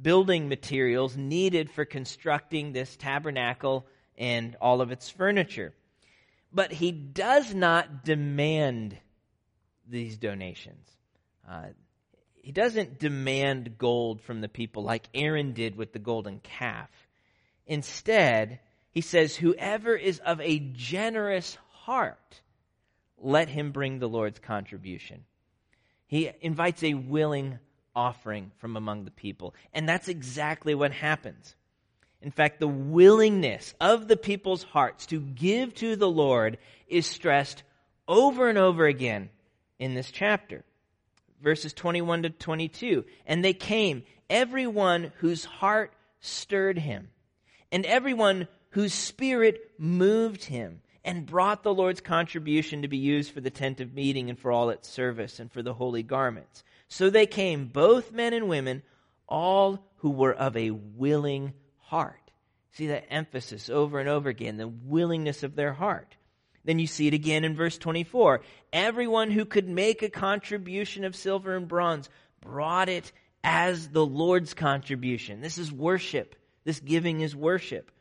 building 0.00 0.48
materials 0.48 1.16
needed 1.16 1.70
for 1.70 1.84
constructing 1.84 2.72
this 2.72 2.96
tabernacle 2.96 3.86
and 4.16 4.56
all 4.60 4.80
of 4.80 4.90
its 4.90 5.08
furniture. 5.10 5.74
But 6.52 6.72
he 6.72 6.92
does 6.92 7.54
not 7.54 8.04
demand 8.04 8.96
these 9.88 10.16
donations. 10.18 10.88
Uh, 11.48 11.68
he 12.42 12.52
doesn't 12.52 12.98
demand 12.98 13.76
gold 13.78 14.22
from 14.22 14.40
the 14.40 14.48
people 14.48 14.82
like 14.82 15.08
Aaron 15.14 15.52
did 15.52 15.76
with 15.76 15.92
the 15.92 15.98
golden 15.98 16.38
calf. 16.40 16.90
Instead, 17.66 18.60
he 18.90 19.00
says, 19.00 19.36
Whoever 19.36 19.96
is 19.96 20.20
of 20.20 20.40
a 20.40 20.60
generous 20.60 21.58
heart, 21.72 22.40
let 23.18 23.48
him 23.48 23.72
bring 23.72 23.98
the 23.98 24.08
Lord's 24.08 24.38
contribution. 24.38 25.24
He 26.06 26.30
invites 26.40 26.82
a 26.82 26.94
willing 26.94 27.58
offering 27.96 28.52
from 28.58 28.76
among 28.76 29.04
the 29.04 29.10
people. 29.10 29.54
And 29.72 29.88
that's 29.88 30.06
exactly 30.06 30.74
what 30.74 30.92
happens. 30.92 31.56
In 32.22 32.30
fact, 32.30 32.60
the 32.60 32.68
willingness 32.68 33.74
of 33.80 34.06
the 34.06 34.16
people's 34.16 34.62
hearts 34.62 35.06
to 35.06 35.20
give 35.20 35.74
to 35.76 35.96
the 35.96 36.08
Lord 36.08 36.58
is 36.86 37.06
stressed 37.06 37.62
over 38.06 38.48
and 38.48 38.58
over 38.58 38.86
again 38.86 39.30
in 39.78 39.94
this 39.94 40.10
chapter. 40.10 40.64
Verses 41.42 41.72
21 41.72 42.24
to 42.24 42.30
22. 42.30 43.04
And 43.26 43.44
they 43.44 43.52
came, 43.52 44.04
everyone 44.30 45.12
whose 45.18 45.44
heart 45.44 45.92
stirred 46.20 46.78
him 46.78 47.08
and 47.70 47.84
everyone 47.86 48.48
whose 48.70 48.94
spirit 48.94 49.70
moved 49.78 50.44
him 50.44 50.80
and 51.04 51.26
brought 51.26 51.62
the 51.62 51.74
Lord's 51.74 52.00
contribution 52.00 52.82
to 52.82 52.88
be 52.88 52.96
used 52.96 53.32
for 53.32 53.40
the 53.40 53.50
tent 53.50 53.80
of 53.80 53.94
meeting 53.94 54.28
and 54.28 54.38
for 54.38 54.50
all 54.50 54.70
its 54.70 54.88
service 54.88 55.38
and 55.38 55.52
for 55.52 55.62
the 55.62 55.74
holy 55.74 56.02
garments. 56.02 56.64
So 56.88 57.10
they 57.10 57.26
came, 57.26 57.66
both 57.66 58.12
men 58.12 58.32
and 58.32 58.48
women, 58.48 58.82
all 59.28 59.84
who 59.98 60.10
were 60.10 60.34
of 60.34 60.56
a 60.56 60.70
willing 60.70 61.52
heart. 61.78 62.30
See 62.72 62.88
that 62.88 63.06
emphasis 63.10 63.70
over 63.70 63.98
and 63.98 64.08
over 64.08 64.28
again, 64.28 64.56
the 64.56 64.68
willingness 64.68 65.42
of 65.42 65.56
their 65.56 65.72
heart. 65.72 66.16
Then 66.64 66.78
you 66.78 66.86
see 66.86 67.06
it 67.06 67.14
again 67.14 67.44
in 67.44 67.54
verse 67.54 67.78
24. 67.78 68.42
Everyone 68.72 69.30
who 69.30 69.44
could 69.44 69.68
make 69.68 70.02
a 70.02 70.10
contribution 70.10 71.04
of 71.04 71.16
silver 71.16 71.56
and 71.56 71.68
bronze 71.68 72.08
brought 72.40 72.88
it 72.88 73.12
as 73.42 73.88
the 73.88 74.04
Lord's 74.04 74.52
contribution. 74.52 75.40
This 75.40 75.58
is 75.58 75.72
worship. 75.72 76.34
This 76.64 76.80
giving 76.80 77.20
is 77.20 77.34
worship. 77.36 77.92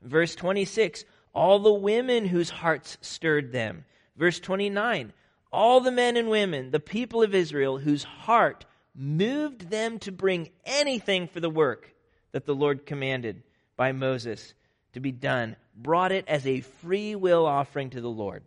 Verse 0.00 0.36
26, 0.36 1.04
all 1.34 1.58
the 1.58 1.72
women 1.72 2.24
whose 2.24 2.50
hearts 2.50 2.96
stirred 3.00 3.52
them. 3.52 3.84
Verse 4.16 4.38
29, 4.38 5.12
all 5.56 5.80
the 5.80 5.90
men 5.90 6.18
and 6.18 6.28
women, 6.28 6.70
the 6.70 6.78
people 6.78 7.22
of 7.22 7.34
Israel, 7.34 7.78
whose 7.78 8.04
heart 8.04 8.66
moved 8.94 9.70
them 9.70 9.98
to 10.00 10.12
bring 10.12 10.50
anything 10.66 11.26
for 11.26 11.40
the 11.40 11.50
work 11.50 11.94
that 12.32 12.44
the 12.44 12.54
Lord 12.54 12.84
commanded 12.84 13.42
by 13.74 13.92
Moses 13.92 14.52
to 14.92 15.00
be 15.00 15.12
done, 15.12 15.56
brought 15.74 16.12
it 16.12 16.28
as 16.28 16.46
a 16.46 16.60
free 16.60 17.14
will 17.14 17.46
offering 17.46 17.88
to 17.90 18.02
the 18.02 18.08
Lord. 18.08 18.42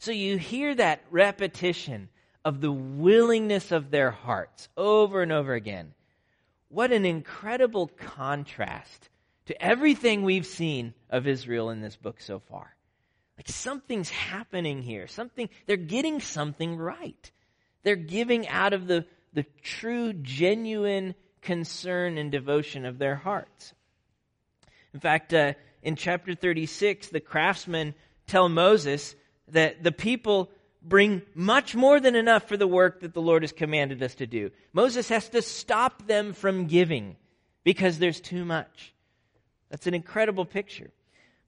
So 0.00 0.10
you 0.10 0.38
hear 0.38 0.74
that 0.74 1.04
repetition 1.10 2.08
of 2.44 2.60
the 2.60 2.72
willingness 2.72 3.70
of 3.70 3.92
their 3.92 4.10
hearts 4.10 4.68
over 4.76 5.22
and 5.22 5.30
over 5.30 5.54
again. 5.54 5.94
What 6.68 6.90
an 6.90 7.06
incredible 7.06 7.86
contrast 7.86 9.08
to 9.46 9.62
everything 9.62 10.24
we've 10.24 10.46
seen 10.46 10.94
of 11.10 11.28
Israel 11.28 11.70
in 11.70 11.80
this 11.80 11.94
book 11.94 12.20
so 12.20 12.40
far. 12.40 12.74
Like 13.36 13.48
something's 13.48 14.10
happening 14.10 14.82
here. 14.82 15.06
Something, 15.06 15.48
they're 15.66 15.76
getting 15.76 16.20
something 16.20 16.76
right. 16.76 17.30
They're 17.82 17.96
giving 17.96 18.46
out 18.48 18.72
of 18.72 18.86
the, 18.86 19.06
the 19.32 19.44
true, 19.62 20.12
genuine 20.12 21.14
concern 21.40 22.18
and 22.18 22.30
devotion 22.30 22.84
of 22.86 22.98
their 22.98 23.16
hearts. 23.16 23.74
In 24.94 25.00
fact, 25.00 25.34
uh, 25.34 25.54
in 25.82 25.96
chapter 25.96 26.34
36, 26.34 27.08
the 27.08 27.20
craftsmen 27.20 27.94
tell 28.26 28.48
Moses 28.48 29.16
that 29.48 29.82
the 29.82 29.92
people 29.92 30.50
bring 30.82 31.22
much 31.34 31.74
more 31.74 32.00
than 32.00 32.14
enough 32.14 32.48
for 32.48 32.56
the 32.56 32.66
work 32.66 33.00
that 33.00 33.14
the 33.14 33.22
Lord 33.22 33.42
has 33.42 33.52
commanded 33.52 34.02
us 34.02 34.14
to 34.16 34.26
do. 34.26 34.50
Moses 34.72 35.08
has 35.08 35.28
to 35.30 35.42
stop 35.42 36.06
them 36.06 36.32
from 36.32 36.66
giving 36.66 37.16
because 37.64 37.98
there's 37.98 38.20
too 38.20 38.44
much. 38.44 38.94
That's 39.70 39.86
an 39.86 39.94
incredible 39.94 40.44
picture. 40.44 40.90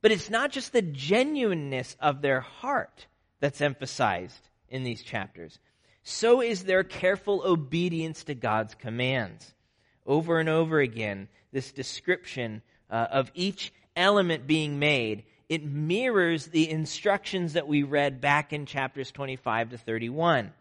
But 0.05 0.13
it's 0.13 0.29
not 0.29 0.53
just 0.53 0.75
the 0.75 0.83
genuineness 0.83 1.97
of 1.99 2.21
their 2.21 2.43
heart 2.43 3.07
that's 3.41 3.63
emphasized 3.63 4.51
in 4.69 4.85
these 4.85 5.03
chapters. 5.03 5.59
So 6.03 6.43
is 6.43 6.65
their 6.65 6.85
careful 6.85 7.41
obedience 7.43 8.25
to 8.25 8.35
God's 8.35 8.75
commands. 8.75 9.55
Over 10.05 10.41
and 10.41 10.51
over 10.51 10.79
again, 10.79 11.29
this 11.53 11.73
description 11.73 12.61
uh, 12.91 13.07
of 13.13 13.33
each 13.33 13.73
element 13.97 14.47
being 14.47 14.79
made 14.79 15.25
it 15.49 15.65
mirrors 15.65 16.49
the 16.49 16.69
instructions 16.69 17.55
that 17.55 17.67
we 17.67 17.83
read 17.83 18.21
back 18.21 18.53
in 18.53 18.67
chapters 18.67 19.11
25 19.11 19.71
to 19.71 19.79
31. 19.79 20.53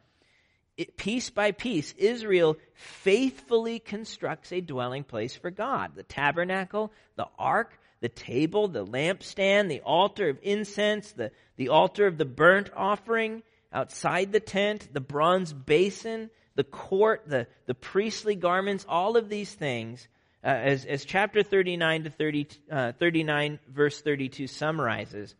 It, 0.77 0.95
piece 0.95 1.29
by 1.29 1.51
piece, 1.51 1.93
Israel 1.97 2.55
faithfully 2.75 3.79
constructs 3.79 4.53
a 4.53 4.61
dwelling 4.61 5.03
place 5.03 5.35
for 5.35 5.51
God. 5.51 5.95
The 5.95 6.03
tabernacle, 6.03 6.93
the 7.17 7.27
ark, 7.37 7.77
the 8.03 8.09
table, 8.09 8.67
the 8.67 8.85
lampstand, 8.85 9.69
the 9.69 9.79
altar 9.79 10.27
of 10.27 10.37
incense, 10.41 11.13
the, 11.13 11.31
the 11.55 11.69
altar 11.69 12.05
of 12.05 12.17
the 12.17 12.25
burnt 12.25 12.69
offering 12.75 13.41
outside 13.71 14.33
the 14.33 14.41
tent, 14.41 14.89
the 14.91 14.99
bronze 14.99 15.53
basin, 15.53 16.29
the 16.55 16.65
court, 16.65 17.23
the, 17.27 17.47
the 17.65 17.73
priestly 17.73 18.35
garments, 18.35 18.85
all 18.89 19.15
of 19.15 19.29
these 19.29 19.53
things 19.53 20.05
uh, 20.43 20.47
as, 20.47 20.83
as 20.83 21.05
chapter 21.05 21.43
39 21.43 22.03
to 22.03 22.09
30, 22.09 22.47
uh, 22.69 22.91
39, 22.99 23.59
verse 23.73 24.01
32 24.01 24.47
summarizes, 24.47 25.33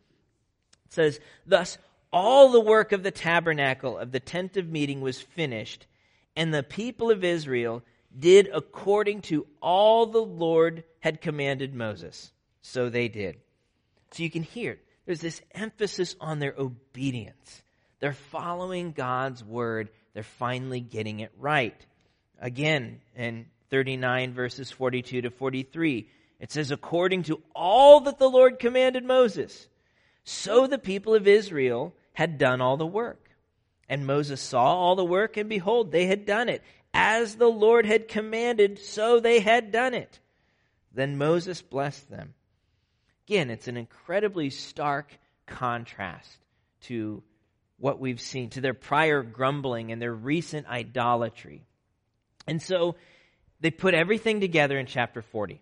it 0.85 0.93
says, 0.93 1.19
Thus 1.45 1.77
all 2.13 2.53
the 2.53 2.61
work 2.61 2.93
of 2.93 3.03
the 3.03 3.11
tabernacle 3.11 3.97
of 3.97 4.13
the 4.13 4.21
tent 4.21 4.55
of 4.55 4.69
meeting 4.69 5.01
was 5.01 5.19
finished, 5.19 5.85
and 6.37 6.53
the 6.53 6.63
people 6.63 7.11
of 7.11 7.25
Israel 7.25 7.83
did 8.17 8.49
according 8.53 9.23
to 9.23 9.45
all 9.61 10.05
the 10.05 10.19
Lord 10.19 10.85
had 11.01 11.19
commanded 11.19 11.73
Moses. 11.73 12.31
So 12.63 12.89
they 12.89 13.09
did. 13.09 13.37
So 14.11 14.23
you 14.23 14.31
can 14.31 14.43
hear 14.43 14.71
it. 14.71 14.85
There's 15.05 15.21
this 15.21 15.41
emphasis 15.51 16.15
on 16.19 16.39
their 16.39 16.55
obedience. 16.57 17.61
They're 17.99 18.13
following 18.13 18.93
God's 18.93 19.43
word. 19.43 19.89
They're 20.13 20.23
finally 20.23 20.79
getting 20.79 21.19
it 21.19 21.31
right. 21.37 21.75
Again, 22.39 23.01
in 23.15 23.45
39 23.69 24.33
verses 24.33 24.71
42 24.71 25.21
to 25.21 25.29
43, 25.29 26.07
it 26.39 26.51
says, 26.51 26.71
according 26.71 27.23
to 27.23 27.41
all 27.55 28.01
that 28.01 28.17
the 28.17 28.29
Lord 28.29 28.59
commanded 28.59 29.03
Moses, 29.03 29.67
so 30.23 30.67
the 30.67 30.77
people 30.77 31.15
of 31.15 31.27
Israel 31.27 31.93
had 32.13 32.37
done 32.37 32.61
all 32.61 32.77
the 32.77 32.85
work. 32.85 33.29
And 33.89 34.07
Moses 34.07 34.41
saw 34.41 34.73
all 34.75 34.95
the 34.95 35.03
work, 35.03 35.35
and 35.35 35.49
behold, 35.49 35.91
they 35.91 36.05
had 36.05 36.25
done 36.25 36.47
it. 36.49 36.63
As 36.93 37.35
the 37.35 37.47
Lord 37.47 37.85
had 37.85 38.07
commanded, 38.07 38.79
so 38.79 39.19
they 39.19 39.39
had 39.39 39.71
done 39.71 39.93
it. 39.93 40.19
Then 40.93 41.17
Moses 41.17 41.61
blessed 41.61 42.09
them. 42.09 42.33
Again, 43.27 43.49
it's 43.49 43.67
an 43.67 43.77
incredibly 43.77 44.49
stark 44.49 45.17
contrast 45.45 46.37
to 46.81 47.23
what 47.77 47.99
we've 47.99 48.21
seen, 48.21 48.49
to 48.51 48.61
their 48.61 48.73
prior 48.73 49.23
grumbling 49.23 49.91
and 49.91 50.01
their 50.01 50.13
recent 50.13 50.67
idolatry. 50.67 51.65
And 52.47 52.61
so 52.61 52.95
they 53.59 53.71
put 53.71 53.93
everything 53.93 54.41
together 54.41 54.77
in 54.77 54.85
chapter 54.85 55.21
40. 55.21 55.61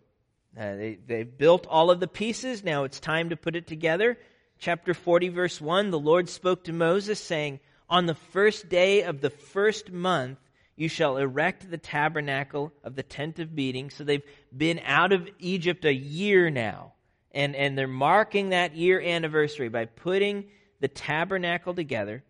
Uh, 0.58 0.76
they, 0.76 0.98
they 1.08 1.24
built 1.24 1.68
all 1.68 1.92
of 1.92 2.00
the 2.00 2.08
pieces. 2.08 2.64
Now 2.64 2.84
it's 2.84 3.00
time 3.00 3.30
to 3.30 3.38
put 3.38 3.56
it 3.56 3.68
together. 3.68 4.18
Chapter 4.60 4.94
40, 4.94 5.30
verse 5.30 5.62
1 5.62 5.92
the 5.92 6.00
Lord 6.00 6.30
spoke 6.30 6.66
to 6.66 6.74
Moses, 6.74 7.20
saying, 7.20 7.60
On 7.90 8.06
the 8.06 8.16
first 8.16 8.70
day 8.70 9.04
of 9.04 9.22
the 9.22 9.30
first 9.30 9.92
month, 9.92 10.40
you 10.76 10.90
shall 10.90 11.18
erect 11.18 11.70
the 11.70 11.78
tabernacle 11.78 12.74
of 12.84 12.96
the 12.96 13.04
tent 13.04 13.40
of 13.40 13.52
meeting. 13.52 13.90
So 13.90 14.04
they've 14.04 14.26
been 14.56 14.82
out 14.84 15.14
of 15.14 15.30
Egypt 15.40 15.86
a 15.86 15.94
year 15.94 16.50
now. 16.50 16.94
And, 17.34 17.56
and 17.56 17.78
they're 17.78 17.88
marking 17.88 18.50
that 18.50 18.76
year 18.76 19.02
anniversary 19.02 19.70
by 19.70 19.86
putting 19.86 20.46
the 20.80 20.88
tabernacle 20.88 21.74
together. 21.74 22.24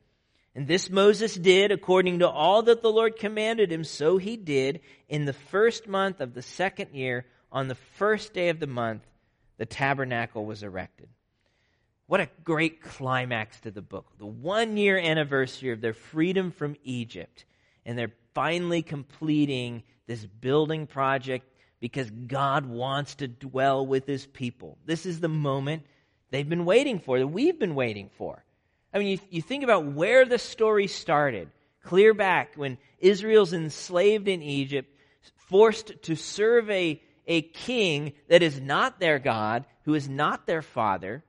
And 0.53 0.67
this 0.67 0.89
Moses 0.89 1.35
did 1.35 1.71
according 1.71 2.19
to 2.19 2.29
all 2.29 2.63
that 2.63 2.81
the 2.81 2.91
Lord 2.91 3.17
commanded 3.17 3.71
him, 3.71 3.83
so 3.83 4.17
he 4.17 4.35
did. 4.37 4.81
In 5.07 5.25
the 5.25 5.33
first 5.33 5.87
month 5.87 6.19
of 6.19 6.33
the 6.33 6.41
second 6.41 6.93
year, 6.93 7.25
on 7.51 7.67
the 7.67 7.75
first 7.75 8.33
day 8.33 8.49
of 8.49 8.59
the 8.59 8.67
month, 8.67 9.03
the 9.57 9.65
tabernacle 9.65 10.45
was 10.45 10.63
erected. 10.63 11.07
What 12.07 12.19
a 12.19 12.29
great 12.43 12.81
climax 12.81 13.61
to 13.61 13.71
the 13.71 13.81
book. 13.81 14.05
The 14.17 14.25
one 14.25 14.75
year 14.75 14.97
anniversary 14.97 15.71
of 15.71 15.79
their 15.79 15.93
freedom 15.93 16.51
from 16.51 16.75
Egypt. 16.83 17.45
And 17.85 17.97
they're 17.97 18.11
finally 18.33 18.81
completing 18.81 19.83
this 20.07 20.25
building 20.25 20.87
project 20.87 21.45
because 21.81 22.09
God 22.09 22.65
wants 22.67 23.15
to 23.15 23.27
dwell 23.27 23.85
with 23.85 24.05
his 24.05 24.25
people. 24.25 24.77
This 24.85 25.05
is 25.05 25.19
the 25.19 25.27
moment 25.27 25.83
they've 26.29 26.47
been 26.47 26.63
waiting 26.63 26.99
for, 26.99 27.19
that 27.19 27.27
we've 27.27 27.59
been 27.59 27.75
waiting 27.75 28.09
for. 28.17 28.45
I 28.93 28.99
mean, 28.99 29.07
you, 29.07 29.19
you 29.29 29.41
think 29.41 29.63
about 29.63 29.85
where 29.85 30.23
the 30.23 30.37
story 30.37 30.87
started, 30.87 31.49
clear 31.83 32.13
back 32.13 32.53
when 32.55 32.77
Israel's 32.99 33.51
enslaved 33.51 34.27
in 34.27 34.43
Egypt, 34.43 34.95
forced 35.49 36.03
to 36.03 36.15
serve 36.15 36.69
a, 36.69 37.01
a 37.27 37.41
king 37.41 38.13
that 38.29 38.43
is 38.43 38.61
not 38.61 38.99
their 38.99 39.19
God, 39.19 39.65
who 39.83 39.95
is 39.95 40.07
not 40.07 40.45
their 40.45 40.61
father, 40.61 41.23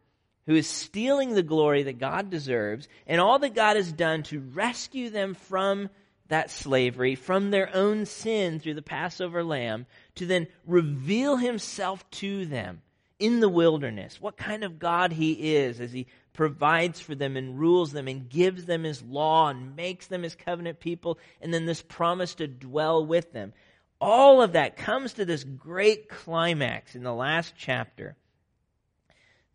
who 0.47 0.55
is 0.55 0.67
stealing 0.67 1.35
the 1.35 1.43
glory 1.43 1.85
that 1.85 1.99
God 1.99 2.29
deserves, 2.29 2.89
and 3.07 3.21
all 3.21 3.39
that 3.39 3.55
God 3.55 3.77
has 3.77 3.91
done 3.91 4.23
to 4.25 4.41
rescue 4.41 5.09
them 5.09 5.35
from 5.35 5.89
that 6.29 6.51
slavery, 6.51 7.15
from 7.15 7.51
their 7.51 7.75
own 7.75 8.07
sin 8.07 8.59
through 8.59 8.75
the 8.75 8.83
Passover 8.83 9.45
lamb, 9.45 9.87
to 10.17 10.27
then 10.27 10.47
reveal 10.67 11.37
himself 11.37 12.09
to 12.11 12.47
them 12.47 12.83
in 13.19 13.41
the 13.41 13.49
wilderness, 13.49 14.21
what 14.21 14.37
kind 14.37 14.65
of 14.65 14.81
God 14.81 15.13
he 15.13 15.55
is 15.55 15.81
as 15.81 15.93
he 15.93 16.07
provides 16.33 17.01
for 17.01 17.15
them 17.15 17.37
and 17.37 17.59
rules 17.59 17.93
them 17.93 18.09
and 18.09 18.29
gives 18.29 18.65
them 18.65 18.85
his 18.85 19.03
law 19.03 19.49
and 19.49 19.77
makes 19.77 20.07
them 20.09 20.23
his 20.23 20.35
covenant 20.35 20.81
people, 20.81 21.19
and 21.41 21.55
then 21.55 21.67
this 21.67 21.83
promise 21.83 22.35
to 22.35 22.49
dwell 22.49 23.05
with 23.05 23.33
them. 23.33 23.53
All 24.01 24.43
of 24.43 24.55
that 24.55 24.77
comes 24.77 25.13
to 25.15 25.25
this 25.25 25.45
great 25.45 26.09
climax 26.09 26.97
in 26.97 27.05
the 27.05 27.15
last 27.15 27.55
chapter. 27.57 28.17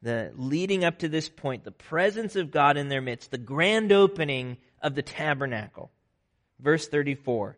The 0.01 0.31
leading 0.35 0.85
up 0.85 0.99
to 0.99 1.09
this 1.09 1.27
point, 1.27 1.65
the 1.65 1.71
presence 1.71 2.35
of 2.35 2.51
God 2.51 2.77
in 2.77 2.87
their 2.87 3.01
midst, 3.01 3.31
the 3.31 3.37
grand 3.37 3.91
opening 3.91 4.57
of 4.81 4.95
the 4.95 5.01
tabernacle. 5.01 5.91
Verse 6.59 6.87
34. 6.87 7.57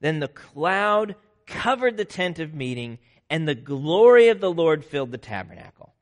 Then 0.00 0.20
the 0.20 0.28
cloud 0.28 1.16
covered 1.46 1.96
the 1.96 2.04
tent 2.04 2.38
of 2.38 2.54
meeting, 2.54 2.98
and 3.30 3.46
the 3.46 3.54
glory 3.54 4.28
of 4.28 4.40
the 4.40 4.50
Lord 4.50 4.84
filled 4.84 5.12
the 5.12 5.18
tabernacle. 5.18 5.94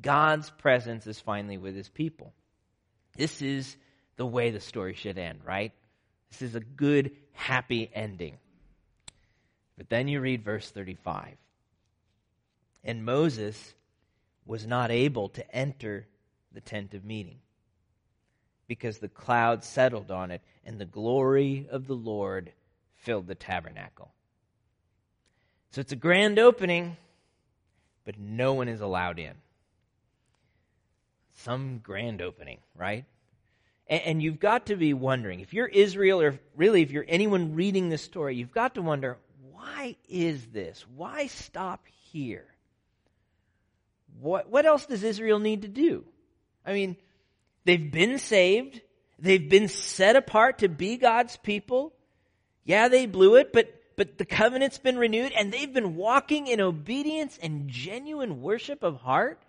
God's 0.00 0.50
presence 0.50 1.06
is 1.06 1.20
finally 1.20 1.58
with 1.58 1.74
his 1.74 1.88
people. 1.88 2.32
This 3.16 3.42
is 3.42 3.76
the 4.16 4.26
way 4.26 4.50
the 4.50 4.60
story 4.60 4.94
should 4.94 5.18
end, 5.18 5.40
right? 5.44 5.72
This 6.30 6.42
is 6.42 6.54
a 6.54 6.60
good, 6.60 7.12
happy 7.32 7.90
ending. 7.94 8.36
But 9.76 9.88
then 9.88 10.08
you 10.08 10.20
read 10.20 10.44
verse 10.44 10.70
35. 10.70 11.36
And 12.84 13.04
Moses 13.04 13.74
was 14.46 14.66
not 14.66 14.90
able 14.90 15.28
to 15.30 15.54
enter 15.54 16.06
the 16.52 16.60
tent 16.60 16.94
of 16.94 17.04
meeting 17.04 17.38
because 18.66 18.98
the 18.98 19.08
cloud 19.08 19.62
settled 19.64 20.10
on 20.10 20.30
it 20.30 20.42
and 20.64 20.78
the 20.78 20.84
glory 20.84 21.66
of 21.70 21.86
the 21.86 21.94
Lord 21.94 22.52
filled 22.94 23.26
the 23.26 23.34
tabernacle. 23.34 24.12
So 25.72 25.80
it's 25.80 25.92
a 25.92 25.96
grand 25.96 26.38
opening, 26.38 26.98
but 28.04 28.18
no 28.18 28.52
one 28.52 28.68
is 28.68 28.82
allowed 28.82 29.18
in. 29.18 29.32
Some 31.32 31.80
grand 31.82 32.20
opening, 32.20 32.58
right? 32.76 33.06
And, 33.88 34.22
you've 34.22 34.38
got 34.38 34.66
to 34.66 34.76
be 34.76 34.94
wondering 34.94 35.40
if 35.40 35.52
you're 35.52 35.66
Israel, 35.66 36.20
or 36.20 36.38
really 36.56 36.82
if 36.82 36.90
you're 36.90 37.04
anyone 37.08 37.54
reading 37.54 37.88
this 37.88 38.02
story, 38.02 38.36
you've 38.36 38.52
got 38.52 38.74
to 38.74 38.82
wonder 38.82 39.18
why 39.50 39.96
is 40.08 40.46
this? 40.46 40.84
Why 40.94 41.26
stop 41.26 41.86
here? 42.12 42.46
What, 44.20 44.50
what 44.50 44.66
else 44.66 44.86
does 44.86 45.02
Israel 45.02 45.38
need 45.38 45.62
to 45.62 45.68
do? 45.68 46.04
I 46.64 46.74
mean, 46.74 46.96
they've 47.64 47.90
been 47.90 48.18
saved. 48.18 48.80
They've 49.18 49.48
been 49.48 49.68
set 49.68 50.16
apart 50.16 50.58
to 50.58 50.68
be 50.68 50.96
God's 50.96 51.36
people. 51.38 51.92
Yeah, 52.64 52.88
they 52.88 53.06
blew 53.06 53.36
it, 53.36 53.52
but 53.52 53.81
but 54.02 54.18
the 54.18 54.24
covenant's 54.24 54.78
been 54.78 54.98
renewed 54.98 55.30
and 55.30 55.52
they've 55.52 55.72
been 55.72 55.94
walking 55.94 56.48
in 56.48 56.60
obedience 56.60 57.38
and 57.40 57.68
genuine 57.68 58.42
worship 58.42 58.82
of 58.82 58.96
heart, 58.96 59.40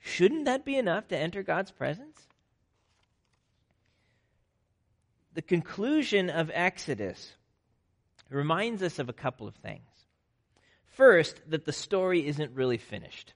shouldn't 0.00 0.46
that 0.46 0.64
be 0.64 0.74
enough 0.74 1.08
to 1.08 1.18
enter 1.18 1.42
God's 1.42 1.70
presence? 1.70 2.18
The 5.34 5.42
conclusion 5.42 6.30
of 6.30 6.50
Exodus 6.54 7.34
reminds 8.30 8.82
us 8.82 8.98
of 8.98 9.10
a 9.10 9.12
couple 9.12 9.46
of 9.46 9.54
things. 9.56 9.82
First, 10.86 11.42
that 11.50 11.66
the 11.66 11.74
story 11.74 12.26
isn't 12.26 12.54
really 12.54 12.78
finished. 12.78 13.34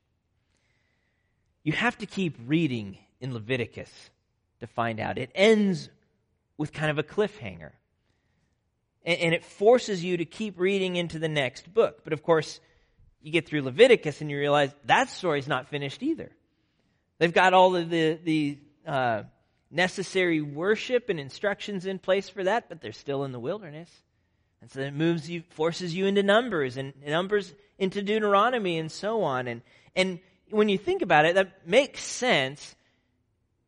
You 1.63 1.75
have 1.75 1.99
to 1.99 2.07
keep 2.07 2.39
reading 2.47 2.97
in 3.21 3.35
Leviticus 3.35 3.93
to 4.61 4.67
find 4.67 4.99
out. 4.99 5.19
It 5.19 5.31
ends 5.35 5.91
with 6.57 6.73
kind 6.73 6.91
of 6.91 6.97
a 6.97 7.03
cliffhanger 7.03 7.73
and, 9.07 9.19
and 9.21 9.35
it 9.35 9.45
forces 9.45 10.05
you 10.05 10.19
to 10.19 10.25
keep 10.27 10.59
reading 10.59 10.97
into 10.97 11.19
the 11.19 11.29
next 11.29 11.73
book. 11.73 12.01
But 12.05 12.13
of 12.13 12.23
course, 12.23 12.61
you 13.23 13.33
get 13.33 13.47
through 13.49 13.63
Leviticus 13.63 14.21
and 14.21 14.31
you 14.31 14.37
realize 14.37 14.75
that 14.85 15.09
story's 15.09 15.49
not 15.49 15.69
finished 15.69 16.03
either. 16.03 16.31
They've 17.19 17.33
got 17.33 17.55
all 17.55 17.75
of 17.75 17.89
the, 17.89 18.19
the 18.23 18.59
uh, 18.87 19.23
necessary 19.71 20.43
worship 20.43 21.09
and 21.09 21.19
instructions 21.19 21.87
in 21.87 21.99
place 21.99 22.29
for 22.29 22.45
that, 22.45 22.69
but 22.69 22.81
they're 22.81 22.93
still 22.93 23.25
in 23.25 23.33
the 23.33 23.41
wilderness. 23.41 23.91
And 24.61 24.71
so 24.71 24.81
it 24.81 24.95
moves 24.95 25.31
you, 25.31 25.43
forces 25.51 25.95
you 25.95 26.07
into 26.07 26.23
Numbers 26.23 26.77
and 26.77 26.93
Numbers 27.07 27.55
into 27.79 28.03
Deuteronomy 28.03 28.79
and 28.79 28.91
so 28.91 29.23
on. 29.23 29.49
And, 29.49 29.63
and 29.95 30.19
when 30.51 30.69
you 30.69 30.79
think 30.79 31.03
about 31.03 31.25
it, 31.25 31.35
that 31.35 31.67
makes 31.67 32.03
sense. 32.03 32.75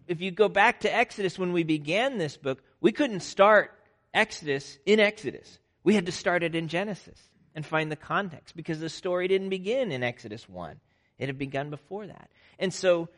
If 0.07 0.20
you 0.20 0.31
go 0.31 0.48
back 0.48 0.81
to 0.81 0.94
Exodus 0.94 1.38
when 1.38 1.53
we 1.53 1.62
began 1.62 2.18
this 2.18 2.37
book, 2.37 2.62
we 2.81 2.92
couldn't 2.92 3.20
start 3.20 3.78
Exodus 4.18 4.78
in 4.85 4.98
Exodus. 4.98 5.61
We 5.85 5.94
had 5.94 6.07
to 6.07 6.12
start 6.12 6.42
it 6.42 6.57
in 6.57 6.66
Genesis 6.66 7.20
and 7.54 7.64
find 7.64 7.90
the 7.90 7.96
context 7.96 8.57
because 8.57 8.81
the 8.81 8.88
story 8.88 9.28
didn't 9.28 9.48
begin 9.48 9.92
in 9.92 10.02
Exodus 10.02 10.48
1. 10.48 10.81
It 11.18 11.26
had 11.26 11.38
begun 11.38 11.70
before 11.70 12.09
that. 12.09 12.28
And 12.59 12.74
so, 12.74 13.09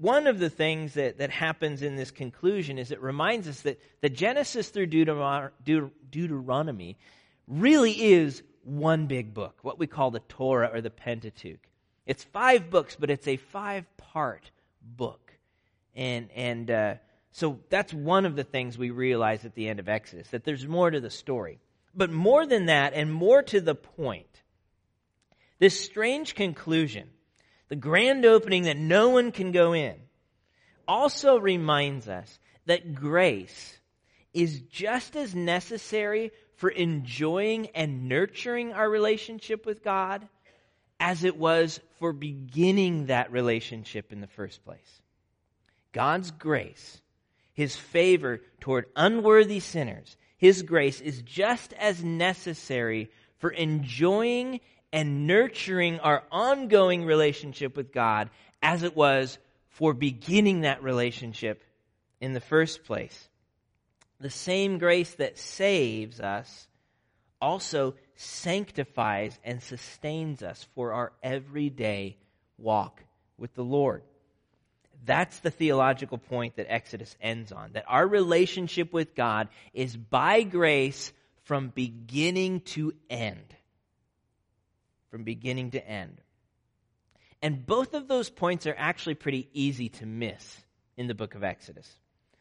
one 0.00 0.26
of 0.26 0.38
the 0.38 0.50
things 0.50 0.94
that, 0.94 1.18
that 1.18 1.30
happens 1.30 1.80
in 1.80 1.96
this 1.96 2.10
conclusion 2.10 2.78
is 2.78 2.90
it 2.90 3.00
reminds 3.00 3.48
us 3.48 3.62
that 3.62 3.80
the 4.02 4.10
Genesis 4.10 4.68
through 4.68 4.86
Deuteronomy 4.86 6.96
really 7.46 7.92
is 7.92 8.42
one 8.64 9.06
big 9.06 9.32
book, 9.32 9.56
what 9.62 9.78
we 9.78 9.86
call 9.86 10.10
the 10.10 10.20
Torah 10.20 10.70
or 10.72 10.80
the 10.80 10.90
Pentateuch. 10.90 11.60
It's 12.06 12.24
five 12.24 12.70
books, 12.70 12.96
but 12.98 13.08
it's 13.08 13.28
a 13.28 13.36
five 13.36 13.86
part 13.96 14.50
book. 14.82 15.32
And, 15.94 16.28
and, 16.34 16.70
uh, 16.70 16.94
so 17.34 17.58
that's 17.68 17.92
one 17.92 18.26
of 18.26 18.36
the 18.36 18.44
things 18.44 18.78
we 18.78 18.90
realize 18.90 19.44
at 19.44 19.56
the 19.56 19.68
end 19.68 19.80
of 19.80 19.88
Exodus, 19.88 20.28
that 20.28 20.44
there's 20.44 20.68
more 20.68 20.88
to 20.88 21.00
the 21.00 21.10
story. 21.10 21.58
But 21.92 22.12
more 22.12 22.46
than 22.46 22.66
that, 22.66 22.94
and 22.94 23.12
more 23.12 23.42
to 23.42 23.60
the 23.60 23.74
point, 23.74 24.42
this 25.58 25.78
strange 25.78 26.36
conclusion 26.36 27.10
the 27.68 27.76
grand 27.76 28.24
opening 28.24 28.64
that 28.64 28.76
no 28.76 29.08
one 29.08 29.32
can 29.32 29.50
go 29.50 29.72
in, 29.72 29.96
also 30.86 31.38
reminds 31.38 32.08
us 32.08 32.38
that 32.66 32.94
grace 32.94 33.78
is 34.32 34.60
just 34.60 35.16
as 35.16 35.34
necessary 35.34 36.30
for 36.54 36.68
enjoying 36.68 37.66
and 37.68 38.08
nurturing 38.08 38.72
our 38.72 38.88
relationship 38.88 39.66
with 39.66 39.82
God 39.82 40.28
as 41.00 41.24
it 41.24 41.36
was 41.36 41.80
for 41.98 42.12
beginning 42.12 43.06
that 43.06 43.32
relationship 43.32 44.12
in 44.12 44.20
the 44.20 44.28
first 44.28 44.64
place. 44.64 45.00
God's 45.90 46.30
grace, 46.30 47.00
His 47.54 47.76
favor 47.76 48.40
toward 48.60 48.86
unworthy 48.94 49.60
sinners, 49.60 50.16
His 50.36 50.62
grace 50.62 51.00
is 51.00 51.22
just 51.22 51.72
as 51.74 52.04
necessary 52.04 53.10
for 53.38 53.50
enjoying 53.50 54.60
and 54.92 55.26
nurturing 55.26 56.00
our 56.00 56.24
ongoing 56.30 57.04
relationship 57.04 57.76
with 57.76 57.92
God 57.92 58.30
as 58.62 58.82
it 58.82 58.96
was 58.96 59.38
for 59.68 59.92
beginning 59.92 60.60
that 60.60 60.82
relationship 60.82 61.62
in 62.20 62.32
the 62.32 62.40
first 62.40 62.84
place. 62.84 63.28
The 64.20 64.30
same 64.30 64.78
grace 64.78 65.14
that 65.14 65.38
saves 65.38 66.20
us 66.20 66.68
also 67.40 67.94
sanctifies 68.16 69.38
and 69.44 69.62
sustains 69.62 70.42
us 70.42 70.66
for 70.74 70.92
our 70.92 71.12
everyday 71.22 72.16
walk 72.56 73.02
with 73.36 73.54
the 73.54 73.64
Lord. 73.64 74.02
That's 75.04 75.38
the 75.40 75.50
theological 75.50 76.18
point 76.18 76.56
that 76.56 76.66
Exodus 76.68 77.14
ends 77.20 77.52
on. 77.52 77.72
That 77.72 77.84
our 77.88 78.06
relationship 78.06 78.92
with 78.92 79.14
God 79.14 79.48
is 79.72 79.96
by 79.96 80.42
grace 80.42 81.12
from 81.44 81.68
beginning 81.68 82.60
to 82.60 82.94
end. 83.10 83.54
From 85.10 85.24
beginning 85.24 85.72
to 85.72 85.86
end. 85.86 86.20
And 87.42 87.66
both 87.66 87.92
of 87.92 88.08
those 88.08 88.30
points 88.30 88.66
are 88.66 88.74
actually 88.76 89.16
pretty 89.16 89.48
easy 89.52 89.90
to 89.90 90.06
miss 90.06 90.62
in 90.96 91.06
the 91.06 91.14
book 91.14 91.34
of 91.34 91.44
Exodus. 91.44 91.90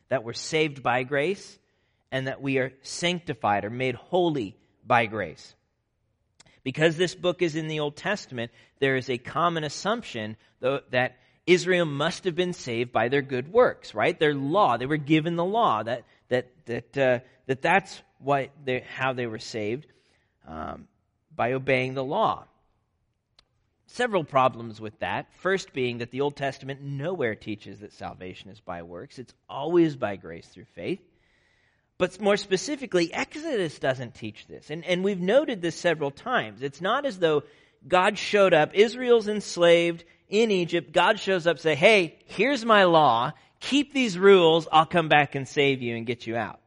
That 0.08 0.24
we're 0.24 0.34
saved 0.34 0.82
by 0.82 1.04
grace 1.04 1.60
and 2.12 2.28
that 2.28 2.42
we 2.42 2.60
are 2.60 2.72
sanctified 2.84 3.66
or 3.66 3.70
made 3.70 3.96
holy 3.96 4.56
by 4.86 5.08
grace. 5.08 5.56
Because 6.64 6.96
this 6.96 7.16
book 7.16 7.42
is 7.42 7.56
in 7.56 7.68
the 7.68 7.82
Old 7.82 7.98
Testament, 7.98 8.52
there 8.80 8.96
is 8.96 9.10
a 9.10 9.18
common 9.18 9.66
assumption 9.66 10.38
that 10.62 11.18
Israel 11.46 11.86
must 11.86 12.24
have 12.24 12.36
been 12.36 12.54
saved 12.54 12.92
by 12.92 13.10
their 13.10 13.22
good 13.22 13.52
works, 13.52 13.94
right? 13.94 14.18
Their 14.18 14.34
law. 14.34 14.78
They 14.78 14.86
were 14.86 14.98
given 14.98 15.36
the 15.36 15.46
law. 15.46 15.84
That, 15.84 16.04
that, 16.30 16.52
that, 16.66 16.98
uh, 16.98 17.20
that 17.48 17.62
that's 17.62 18.02
what 18.20 18.50
they, 18.64 18.86
how 18.96 19.14
they 19.14 19.28
were 19.28 19.40
saved 19.40 19.88
um, 20.48 20.88
by 21.36 21.54
obeying 21.54 21.94
the 21.94 22.04
law. 22.04 22.46
Several 23.88 24.24
problems 24.24 24.80
with 24.80 24.98
that. 25.00 25.28
First, 25.40 25.74
being 25.74 25.98
that 26.00 26.12
the 26.12 26.22
Old 26.22 26.36
Testament 26.36 26.82
nowhere 26.82 27.36
teaches 27.36 27.80
that 27.80 27.94
salvation 27.94 28.50
is 28.50 28.60
by 28.60 28.82
works, 28.82 29.20
it's 29.20 29.34
always 29.50 29.96
by 29.96 30.16
grace 30.16 30.48
through 30.48 30.66
faith. 30.76 31.02
But 31.98 32.20
more 32.20 32.38
specifically, 32.38 33.14
Exodus 33.14 33.78
doesn't 33.78 34.16
teach 34.16 34.48
this. 34.48 34.70
And, 34.70 34.84
and 34.86 35.04
we've 35.04 35.20
noted 35.20 35.62
this 35.62 35.76
several 35.76 36.10
times. 36.10 36.64
It's 36.64 36.82
not 36.82 37.06
as 37.06 37.20
though 37.20 37.44
God 37.88 38.18
showed 38.18 38.54
up, 38.54 38.74
Israel's 38.74 39.28
enslaved 39.28 40.06
in 40.34 40.50
Egypt, 40.50 40.92
God 40.92 41.20
shows 41.20 41.46
up, 41.46 41.58
and 41.58 41.62
say, 41.62 41.76
hey, 41.76 42.18
here's 42.26 42.66
my 42.66 42.86
law, 42.86 43.34
keep 43.60 43.94
these 43.94 44.18
rules, 44.18 44.68
I'll 44.72 44.88
come 44.88 45.08
back 45.08 45.36
and 45.36 45.48
save 45.48 45.84
you 45.84 45.96
and 45.96 46.08
get 46.08 46.26
you 46.26 46.36
out. 46.36 46.60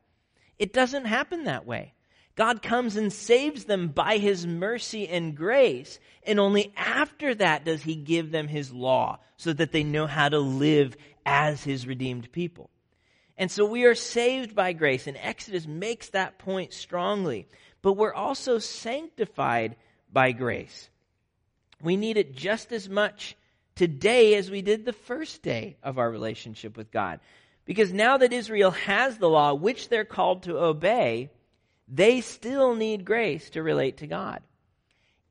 It 0.56 0.72
doesn't 0.72 1.06
happen 1.06 1.44
that 1.44 1.66
way. 1.66 1.92
God 2.36 2.62
comes 2.62 2.96
and 2.96 3.12
saves 3.12 3.64
them 3.64 3.88
by 3.88 4.18
his 4.18 4.46
mercy 4.46 5.08
and 5.08 5.36
grace, 5.36 5.98
and 6.22 6.38
only 6.38 6.72
after 6.76 7.34
that 7.34 7.64
does 7.64 7.82
he 7.82 7.96
give 7.96 8.30
them 8.30 8.46
his 8.46 8.72
law 8.72 9.18
so 9.36 9.52
that 9.52 9.72
they 9.72 9.82
know 9.82 10.06
how 10.06 10.28
to 10.28 10.38
live 10.38 10.96
as 11.24 11.64
his 11.64 11.88
redeemed 11.88 12.30
people. 12.30 12.70
And 13.36 13.50
so 13.50 13.64
we 13.66 13.84
are 13.84 13.96
saved 13.96 14.54
by 14.54 14.74
grace, 14.74 15.08
and 15.08 15.16
Exodus 15.16 15.66
makes 15.66 16.10
that 16.10 16.38
point 16.38 16.72
strongly. 16.72 17.48
But 17.82 17.94
we're 17.94 18.14
also 18.14 18.60
sanctified 18.60 19.74
by 20.12 20.30
grace. 20.30 20.88
We 21.82 21.96
need 21.96 22.16
it 22.16 22.36
just 22.36 22.70
as 22.70 22.88
much 22.88 23.36
today 23.76 24.34
as 24.34 24.50
we 24.50 24.62
did 24.62 24.84
the 24.84 24.92
first 24.92 25.42
day 25.42 25.76
of 25.82 25.98
our 25.98 26.10
relationship 26.10 26.76
with 26.76 26.90
God. 26.90 27.20
Because 27.64 27.92
now 27.92 28.16
that 28.16 28.32
Israel 28.32 28.72
has 28.72 29.18
the 29.18 29.28
law, 29.28 29.54
which 29.54 29.88
they're 29.88 30.04
called 30.04 30.44
to 30.44 30.58
obey, 30.58 31.30
they 31.88 32.20
still 32.20 32.74
need 32.74 33.04
grace 33.04 33.50
to 33.50 33.62
relate 33.62 33.98
to 33.98 34.06
God. 34.06 34.40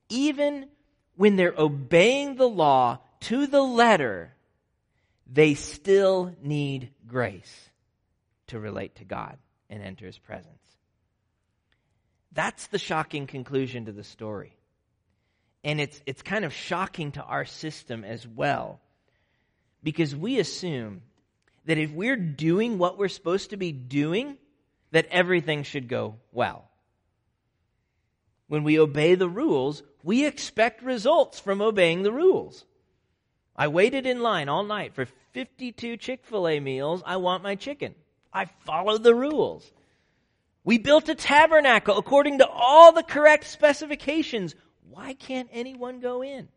Even 0.09 0.67
when 1.15 1.35
they're 1.35 1.55
obeying 1.57 2.35
the 2.35 2.47
law 2.47 2.99
to 3.21 3.47
the 3.47 3.61
letter, 3.61 4.33
they 5.31 5.53
still 5.53 6.33
need 6.41 6.91
grace 7.07 7.69
to 8.47 8.59
relate 8.59 8.95
to 8.95 9.05
God 9.05 9.37
and 9.69 9.81
enter 9.81 10.05
his 10.05 10.19
presence. 10.19 10.51
That's 12.31 12.67
the 12.67 12.77
shocking 12.77 13.27
conclusion 13.27 13.85
to 13.85 13.91
the 13.91 14.03
story. 14.03 14.54
And 15.65 15.81
it's, 15.81 15.99
it's 16.05 16.21
kind 16.21 16.45
of 16.45 16.53
shocking 16.53 17.11
to 17.13 17.23
our 17.23 17.43
system 17.43 18.05
as 18.05 18.25
well. 18.25 18.79
Because 19.83 20.15
we 20.15 20.39
assume 20.39 21.01
that 21.65 21.79
if 21.79 21.91
we're 21.91 22.15
doing 22.15 22.77
what 22.77 22.97
we're 22.97 23.09
supposed 23.09 23.49
to 23.49 23.57
be 23.57 23.71
doing, 23.71 24.37
that 24.91 25.07
everything 25.09 25.63
should 25.63 25.89
go 25.89 26.15
well. 26.31 26.69
When 28.47 28.63
we 28.63 28.79
obey 28.79 29.15
the 29.15 29.27
rules, 29.27 29.81
we 30.03 30.25
expect 30.25 30.83
results 30.83 31.39
from 31.39 31.61
obeying 31.61 32.03
the 32.03 32.11
rules. 32.11 32.63
I 33.55 33.67
waited 33.67 34.05
in 34.05 34.21
line 34.21 34.49
all 34.49 34.63
night 34.63 34.93
for 34.93 35.07
52 35.33 35.97
Chick 35.97 36.25
fil 36.25 36.47
A 36.47 36.59
meals. 36.59 37.01
I 37.05 37.17
want 37.17 37.41
my 37.41 37.55
chicken. 37.55 37.95
I 38.31 38.45
followed 38.65 39.01
the 39.01 39.15
rules. 39.15 39.71
We 40.63 40.77
built 40.77 41.09
a 41.09 41.15
tabernacle 41.15 41.97
according 41.97 42.39
to 42.39 42.47
all 42.47 42.91
the 42.91 43.03
correct 43.03 43.45
specifications. 43.45 44.55
Why 44.95 45.13
can't 45.13 45.49
anyone 45.51 45.99
go 45.99 46.23
in? 46.23 46.47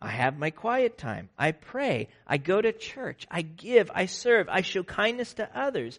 I 0.00 0.10
have 0.10 0.38
my 0.38 0.50
quiet 0.50 0.96
time. 0.96 1.30
I 1.36 1.50
pray. 1.50 2.08
I 2.28 2.36
go 2.36 2.62
to 2.62 2.72
church. 2.72 3.26
I 3.28 3.42
give. 3.42 3.90
I 3.92 4.06
serve. 4.06 4.48
I 4.48 4.60
show 4.60 4.84
kindness 4.84 5.34
to 5.34 5.50
others. 5.52 5.98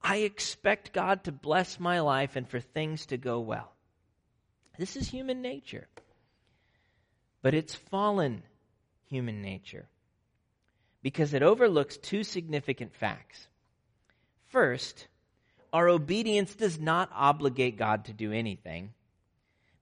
I 0.00 0.18
expect 0.18 0.92
God 0.92 1.24
to 1.24 1.32
bless 1.32 1.80
my 1.80 2.00
life 2.00 2.36
and 2.36 2.48
for 2.48 2.60
things 2.60 3.06
to 3.06 3.16
go 3.16 3.40
well. 3.40 3.72
This 4.78 4.94
is 4.94 5.08
human 5.08 5.42
nature. 5.42 5.88
But 7.42 7.54
it's 7.54 7.74
fallen 7.74 8.44
human 9.06 9.42
nature 9.42 9.88
because 11.02 11.34
it 11.34 11.42
overlooks 11.42 11.96
two 11.96 12.22
significant 12.22 12.94
facts. 12.94 13.48
First, 14.50 15.08
our 15.72 15.88
obedience 15.88 16.54
does 16.54 16.78
not 16.78 17.10
obligate 17.12 17.76
God 17.76 18.04
to 18.04 18.12
do 18.12 18.30
anything. 18.30 18.92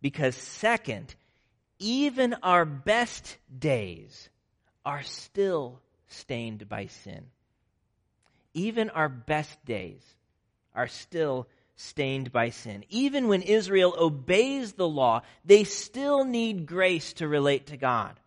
Because, 0.01 0.35
second, 0.35 1.15
even 1.79 2.35
our 2.43 2.65
best 2.65 3.37
days 3.57 4.29
are 4.85 5.03
still 5.03 5.81
stained 6.09 6.69
by 6.69 6.87
sin. 6.87 7.27
Even 8.55 8.91
our 8.91 9.09
best 9.09 9.65
days 9.65 10.03
are 10.75 10.89
still 10.89 11.47
stained 11.77 12.33
by 12.33 12.51
sin. 12.51 12.85
Even 12.91 13.29
when 13.29 13.43
Israel 13.43 13.95
obeys 13.99 14.73
the 14.73 14.89
law, 14.89 15.23
they 15.45 15.65
still 15.65 16.25
need 16.25 16.67
grace 16.67 17.15
to 17.15 17.29
relate 17.29 17.69
to 17.69 17.77
God. 17.77 18.19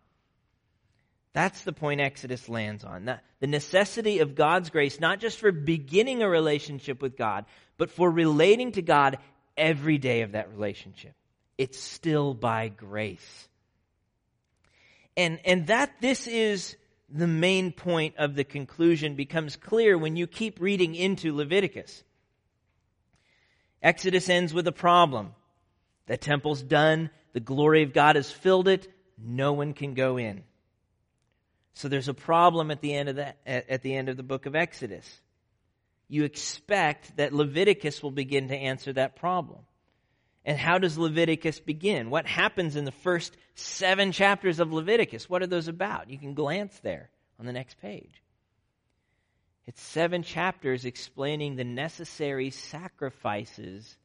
That's 1.32 1.62
the 1.62 1.72
point 1.72 2.00
Exodus 2.00 2.48
lands 2.48 2.84
on. 2.84 3.04
The 3.40 3.46
necessity 3.46 4.20
of 4.20 4.34
God's 4.34 4.70
grace, 4.70 5.00
not 5.00 5.20
just 5.20 5.38
for 5.38 5.52
beginning 5.52 6.22
a 6.22 6.28
relationship 6.28 7.02
with 7.02 7.16
God, 7.16 7.44
but 7.76 7.90
for 7.90 8.10
relating 8.10 8.72
to 8.72 8.82
God 8.82 9.18
every 9.56 9.98
day 9.98 10.22
of 10.22 10.32
that 10.32 10.50
relationship. 10.50 11.14
It's 11.56 11.78
still 11.78 12.34
by 12.34 12.68
grace. 12.68 13.48
And, 15.16 15.38
and 15.44 15.68
that 15.68 16.00
this 16.00 16.26
is 16.26 16.76
the 17.08 17.26
main 17.26 17.72
point 17.72 18.14
of 18.18 18.34
the 18.34 18.44
conclusion 18.44 19.14
becomes 19.14 19.56
clear 19.56 19.96
when 19.96 20.16
you 20.16 20.26
keep 20.26 20.60
reading 20.60 20.94
into 20.94 21.34
Leviticus. 21.34 22.02
Exodus 23.82 24.28
ends 24.28 24.52
with 24.52 24.66
a 24.66 24.72
problem. 24.72 25.34
The 26.06 26.16
temple's 26.16 26.62
done, 26.62 27.10
the 27.32 27.40
glory 27.40 27.82
of 27.82 27.92
God 27.92 28.16
has 28.16 28.30
filled 28.30 28.66
it, 28.66 28.88
no 29.18 29.52
one 29.52 29.74
can 29.74 29.94
go 29.94 30.16
in. 30.16 30.42
So 31.74 31.88
there's 31.88 32.08
a 32.08 32.14
problem 32.14 32.70
at 32.70 32.80
the 32.80 32.94
end 32.94 33.08
of 33.08 33.16
the, 33.16 33.34
at 33.46 33.82
the 33.82 33.94
end 33.94 34.08
of 34.08 34.16
the 34.16 34.22
book 34.22 34.46
of 34.46 34.54
Exodus. 34.54 35.20
You 36.08 36.24
expect 36.24 37.16
that 37.16 37.32
Leviticus 37.32 38.02
will 38.02 38.10
begin 38.10 38.48
to 38.48 38.56
answer 38.56 38.92
that 38.92 39.16
problem. 39.16 39.60
And 40.44 40.58
how 40.58 40.78
does 40.78 40.98
Leviticus 40.98 41.60
begin? 41.60 42.10
What 42.10 42.26
happens 42.26 42.76
in 42.76 42.84
the 42.84 42.92
first 42.92 43.36
seven 43.54 44.12
chapters 44.12 44.60
of 44.60 44.72
Leviticus? 44.72 45.28
What 45.28 45.42
are 45.42 45.46
those 45.46 45.68
about? 45.68 46.10
You 46.10 46.18
can 46.18 46.34
glance 46.34 46.78
there 46.80 47.10
on 47.38 47.46
the 47.46 47.52
next 47.52 47.80
page. 47.80 48.22
It's 49.66 49.80
seven 49.80 50.22
chapters 50.22 50.84
explaining 50.84 51.56
the 51.56 51.64
necessary 51.64 52.50
sacrifices 52.50 53.96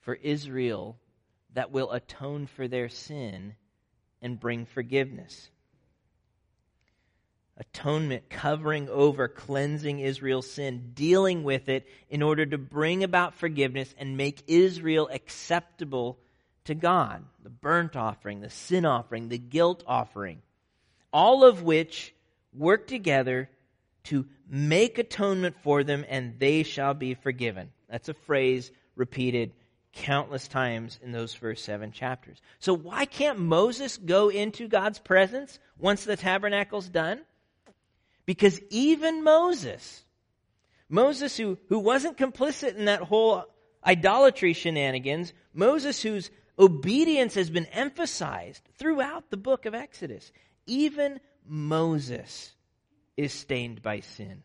for 0.00 0.14
Israel 0.14 0.98
that 1.54 1.70
will 1.70 1.92
atone 1.92 2.46
for 2.46 2.66
their 2.66 2.88
sin 2.88 3.54
and 4.20 4.40
bring 4.40 4.66
forgiveness. 4.66 5.50
Atonement, 7.58 8.28
covering 8.28 8.88
over, 8.90 9.28
cleansing 9.28 10.00
Israel's 10.00 10.50
sin, 10.50 10.90
dealing 10.92 11.42
with 11.42 11.70
it 11.70 11.86
in 12.10 12.22
order 12.22 12.44
to 12.44 12.58
bring 12.58 13.02
about 13.02 13.34
forgiveness 13.34 13.94
and 13.96 14.16
make 14.16 14.42
Israel 14.46 15.08
acceptable 15.10 16.18
to 16.64 16.74
God. 16.74 17.24
The 17.42 17.50
burnt 17.50 17.96
offering, 17.96 18.40
the 18.40 18.50
sin 18.50 18.84
offering, 18.84 19.28
the 19.28 19.38
guilt 19.38 19.82
offering. 19.86 20.42
All 21.12 21.44
of 21.44 21.62
which 21.62 22.14
work 22.52 22.86
together 22.86 23.48
to 24.04 24.26
make 24.48 24.98
atonement 24.98 25.56
for 25.62 25.82
them 25.82 26.04
and 26.08 26.38
they 26.38 26.62
shall 26.62 26.92
be 26.92 27.14
forgiven. 27.14 27.70
That's 27.88 28.08
a 28.10 28.14
phrase 28.14 28.70
repeated 28.96 29.52
countless 29.92 30.46
times 30.46 31.00
in 31.02 31.10
those 31.10 31.32
first 31.32 31.64
seven 31.64 31.90
chapters. 31.90 32.42
So 32.58 32.74
why 32.74 33.06
can't 33.06 33.38
Moses 33.38 33.96
go 33.96 34.28
into 34.28 34.68
God's 34.68 34.98
presence 34.98 35.58
once 35.78 36.04
the 36.04 36.16
tabernacle's 36.16 36.88
done? 36.88 37.22
Because 38.26 38.60
even 38.70 39.22
Moses, 39.22 40.04
Moses 40.88 41.36
who, 41.36 41.58
who 41.68 41.78
wasn't 41.78 42.18
complicit 42.18 42.76
in 42.76 42.86
that 42.86 43.02
whole 43.02 43.44
idolatry 43.84 44.52
shenanigans, 44.52 45.32
Moses 45.54 46.02
whose 46.02 46.30
obedience 46.58 47.34
has 47.34 47.50
been 47.50 47.66
emphasized 47.66 48.62
throughout 48.78 49.30
the 49.30 49.36
book 49.36 49.64
of 49.64 49.74
Exodus, 49.74 50.32
even 50.66 51.20
Moses 51.46 52.52
is 53.16 53.32
stained 53.32 53.80
by 53.80 54.00
sin 54.00 54.42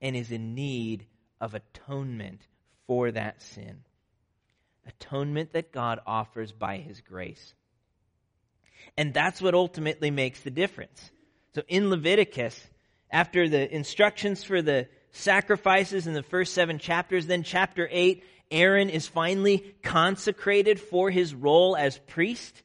and 0.00 0.16
is 0.16 0.32
in 0.32 0.54
need 0.54 1.06
of 1.40 1.54
atonement 1.54 2.40
for 2.86 3.12
that 3.12 3.40
sin. 3.40 3.84
Atonement 4.86 5.52
that 5.52 5.72
God 5.72 6.00
offers 6.06 6.52
by 6.52 6.78
his 6.78 7.00
grace. 7.00 7.54
And 8.96 9.14
that's 9.14 9.40
what 9.40 9.54
ultimately 9.54 10.10
makes 10.10 10.40
the 10.40 10.50
difference. 10.50 11.10
So 11.54 11.62
in 11.68 11.90
Leviticus, 11.90 12.60
after 13.10 13.48
the 13.48 13.72
instructions 13.74 14.44
for 14.44 14.62
the 14.62 14.88
sacrifices 15.12 16.06
in 16.06 16.14
the 16.14 16.22
first 16.22 16.54
seven 16.54 16.78
chapters, 16.78 17.26
then 17.26 17.42
chapter 17.42 17.88
8, 17.90 18.24
Aaron 18.50 18.90
is 18.90 19.06
finally 19.06 19.74
consecrated 19.82 20.80
for 20.80 21.10
his 21.10 21.34
role 21.34 21.76
as 21.76 21.98
priest. 21.98 22.62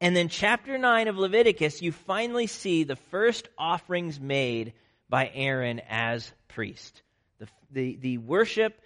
And 0.00 0.14
then 0.14 0.28
chapter 0.28 0.76
9 0.76 1.08
of 1.08 1.16
Leviticus, 1.16 1.82
you 1.82 1.92
finally 1.92 2.46
see 2.46 2.84
the 2.84 2.96
first 2.96 3.48
offerings 3.56 4.20
made 4.20 4.74
by 5.08 5.30
Aaron 5.32 5.80
as 5.88 6.30
priest. 6.48 7.02
The, 7.38 7.48
the, 7.70 7.96
the 7.96 8.18
worship 8.18 8.78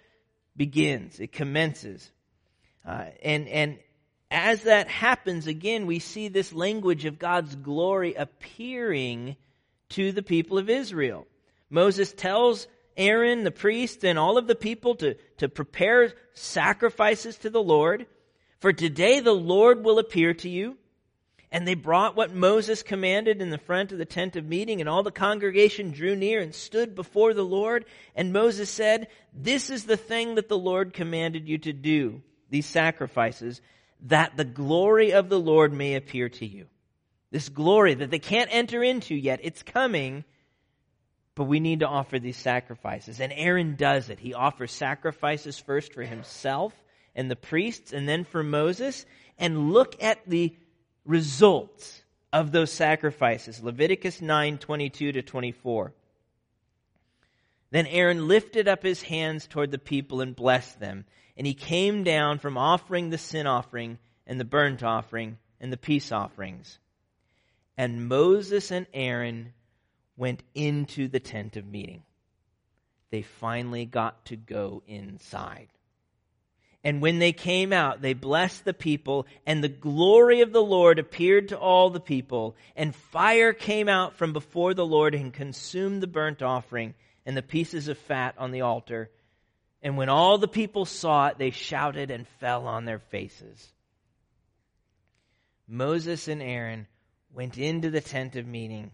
begins, 0.55 1.19
it 1.19 1.31
commences. 1.31 2.11
Uh, 2.85 3.05
and, 3.21 3.47
and 3.47 3.79
as 4.29 4.63
that 4.63 4.87
happens, 4.87 5.47
again, 5.47 5.85
we 5.85 5.99
see 5.99 6.29
this 6.29 6.53
language 6.53 7.05
of 7.05 7.19
God's 7.19 7.55
glory 7.55 8.13
appearing 8.13 9.35
to 9.91 10.11
the 10.11 10.23
people 10.23 10.57
of 10.57 10.69
Israel. 10.69 11.27
Moses 11.69 12.11
tells 12.11 12.67
Aaron, 12.97 13.43
the 13.43 13.51
priest, 13.51 14.03
and 14.03 14.19
all 14.19 14.37
of 14.37 14.47
the 14.47 14.55
people 14.55 14.95
to, 14.95 15.15
to 15.37 15.47
prepare 15.47 16.13
sacrifices 16.33 17.37
to 17.37 17.49
the 17.49 17.63
Lord. 17.63 18.05
For 18.59 18.73
today 18.73 19.19
the 19.21 19.33
Lord 19.33 19.83
will 19.83 19.99
appear 19.99 20.33
to 20.35 20.49
you. 20.49 20.77
And 21.53 21.67
they 21.67 21.75
brought 21.75 22.15
what 22.15 22.33
Moses 22.33 22.81
commanded 22.81 23.41
in 23.41 23.49
the 23.49 23.57
front 23.57 23.91
of 23.91 23.97
the 23.97 24.05
tent 24.05 24.37
of 24.37 24.45
meeting, 24.45 24.79
and 24.79 24.87
all 24.87 25.03
the 25.03 25.11
congregation 25.11 25.91
drew 25.91 26.15
near 26.15 26.39
and 26.39 26.55
stood 26.55 26.95
before 26.95 27.33
the 27.33 27.43
Lord. 27.43 27.83
And 28.15 28.31
Moses 28.31 28.69
said, 28.69 29.09
This 29.33 29.69
is 29.69 29.83
the 29.83 29.97
thing 29.97 30.35
that 30.35 30.47
the 30.47 30.57
Lord 30.57 30.93
commanded 30.93 31.49
you 31.49 31.57
to 31.59 31.73
do, 31.73 32.21
these 32.49 32.65
sacrifices, 32.65 33.61
that 34.03 34.37
the 34.37 34.45
glory 34.45 35.11
of 35.11 35.27
the 35.27 35.39
Lord 35.39 35.73
may 35.73 35.95
appear 35.95 36.29
to 36.29 36.45
you. 36.45 36.67
This 37.31 37.49
glory 37.49 37.93
that 37.93 38.11
they 38.11 38.19
can't 38.19 38.49
enter 38.51 38.83
into 38.83 39.15
yet, 39.15 39.39
it's 39.41 39.63
coming, 39.63 40.25
but 41.33 41.45
we 41.45 41.59
need 41.59 41.79
to 41.79 41.87
offer 41.87 42.19
these 42.19 42.37
sacrifices. 42.37 43.19
And 43.19 43.31
Aaron 43.33 43.75
does 43.75 44.09
it. 44.09 44.19
He 44.19 44.33
offers 44.33 44.71
sacrifices 44.71 45.57
first 45.57 45.93
for 45.93 46.03
himself 46.03 46.73
and 47.15 47.31
the 47.31 47.35
priests, 47.35 47.93
and 47.93 48.07
then 48.07 48.23
for 48.23 48.43
Moses. 48.43 49.05
And 49.37 49.71
look 49.71 50.01
at 50.03 50.19
the 50.27 50.55
results 51.05 52.03
of 52.33 52.51
those 52.51 52.71
sacrifices. 52.71 53.61
Leviticus 53.61 54.21
9 54.21 54.57
22 54.57 55.13
to 55.13 55.21
24. 55.21 55.93
Then 57.71 57.87
Aaron 57.87 58.27
lifted 58.27 58.67
up 58.67 58.83
his 58.83 59.01
hands 59.01 59.47
toward 59.47 59.71
the 59.71 59.77
people 59.77 60.21
and 60.21 60.35
blessed 60.35 60.79
them. 60.79 61.05
And 61.37 61.47
he 61.47 61.53
came 61.53 62.03
down 62.03 62.39
from 62.39 62.57
offering 62.57 63.09
the 63.09 63.17
sin 63.17 63.47
offering 63.47 63.97
and 64.27 64.39
the 64.39 64.45
burnt 64.45 64.83
offering 64.83 65.37
and 65.59 65.71
the 65.71 65.77
peace 65.77 66.11
offerings. 66.11 66.77
And 67.81 68.07
Moses 68.07 68.69
and 68.69 68.85
Aaron 68.93 69.53
went 70.15 70.43
into 70.53 71.07
the 71.07 71.19
tent 71.19 71.57
of 71.57 71.65
meeting. 71.65 72.03
They 73.09 73.23
finally 73.23 73.85
got 73.85 74.23
to 74.25 74.35
go 74.35 74.83
inside. 74.85 75.69
And 76.83 77.01
when 77.01 77.17
they 77.17 77.33
came 77.33 77.73
out, 77.73 78.03
they 78.03 78.13
blessed 78.13 78.65
the 78.65 78.75
people, 78.75 79.25
and 79.47 79.63
the 79.63 79.67
glory 79.67 80.41
of 80.41 80.53
the 80.53 80.61
Lord 80.61 80.99
appeared 80.99 81.47
to 81.47 81.57
all 81.57 81.89
the 81.89 81.99
people. 81.99 82.55
And 82.75 82.95
fire 82.95 83.51
came 83.51 83.89
out 83.89 84.15
from 84.15 84.31
before 84.31 84.75
the 84.75 84.85
Lord 84.85 85.15
and 85.15 85.33
consumed 85.33 86.03
the 86.03 86.07
burnt 86.07 86.43
offering 86.43 86.93
and 87.25 87.35
the 87.35 87.41
pieces 87.41 87.87
of 87.87 87.97
fat 87.97 88.35
on 88.37 88.51
the 88.51 88.61
altar. 88.61 89.09
And 89.81 89.97
when 89.97 90.07
all 90.07 90.37
the 90.37 90.47
people 90.47 90.85
saw 90.85 91.29
it, 91.29 91.39
they 91.39 91.49
shouted 91.49 92.11
and 92.11 92.27
fell 92.39 92.67
on 92.67 92.85
their 92.85 92.99
faces. 92.99 93.73
Moses 95.67 96.27
and 96.27 96.43
Aaron 96.43 96.85
went 97.33 97.57
into 97.57 97.89
the 97.89 98.01
tent 98.01 98.35
of 98.35 98.45
meeting, 98.45 98.91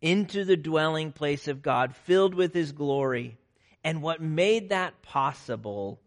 into 0.00 0.44
the 0.44 0.56
dwelling 0.56 1.12
place 1.12 1.48
of 1.48 1.62
God, 1.62 1.94
filled 1.94 2.34
with 2.34 2.54
his 2.54 2.72
glory. 2.72 3.38
And 3.84 4.02
what 4.02 4.20
made 4.20 4.68
that 4.68 5.02
possible 5.02 6.00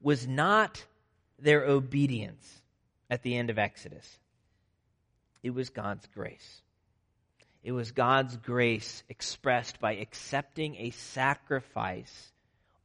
was 0.00 0.26
not 0.26 0.84
their 1.38 1.64
obedience 1.64 2.62
at 3.10 3.22
the 3.22 3.36
end 3.36 3.50
of 3.50 3.58
Exodus, 3.58 4.18
it 5.42 5.50
was 5.50 5.70
God's 5.70 6.06
grace. 6.14 6.62
It 7.62 7.72
was 7.72 7.92
God's 7.92 8.36
grace 8.36 9.02
expressed 9.08 9.80
by 9.80 9.96
accepting 9.96 10.76
a 10.76 10.90
sacrifice 10.90 12.32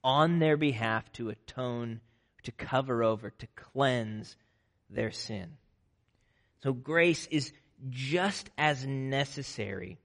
on 0.03 0.39
their 0.39 0.57
behalf 0.57 1.11
to 1.13 1.29
atone, 1.29 2.01
to 2.43 2.51
cover 2.51 3.03
over, 3.03 3.29
to 3.29 3.47
cleanse 3.55 4.35
their 4.89 5.11
sin. 5.11 5.57
So 6.63 6.71
grace 6.71 7.27
is 7.29 7.51
just 7.89 8.49
as 8.57 8.85
necessary 8.85 9.97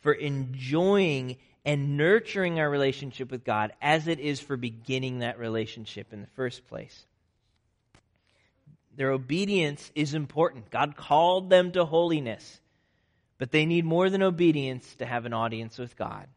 for 0.00 0.12
enjoying 0.12 1.38
and 1.64 1.96
nurturing 1.96 2.60
our 2.60 2.70
relationship 2.70 3.32
with 3.32 3.42
God 3.42 3.72
as 3.82 4.06
it 4.06 4.20
is 4.20 4.38
for 4.38 4.56
beginning 4.56 5.18
that 5.18 5.40
relationship 5.40 6.12
in 6.12 6.20
the 6.20 6.28
first 6.36 6.68
place. 6.68 7.04
Their 8.96 9.10
obedience 9.10 9.90
is 9.96 10.14
important. 10.14 10.70
God 10.70 10.96
called 10.96 11.50
them 11.50 11.72
to 11.72 11.84
holiness, 11.84 12.60
but 13.38 13.50
they 13.50 13.66
need 13.66 13.84
more 13.84 14.08
than 14.08 14.22
obedience 14.22 14.94
to 14.96 15.06
have 15.06 15.26
an 15.26 15.32
audience 15.32 15.78
with 15.78 15.96
God. 15.96 16.28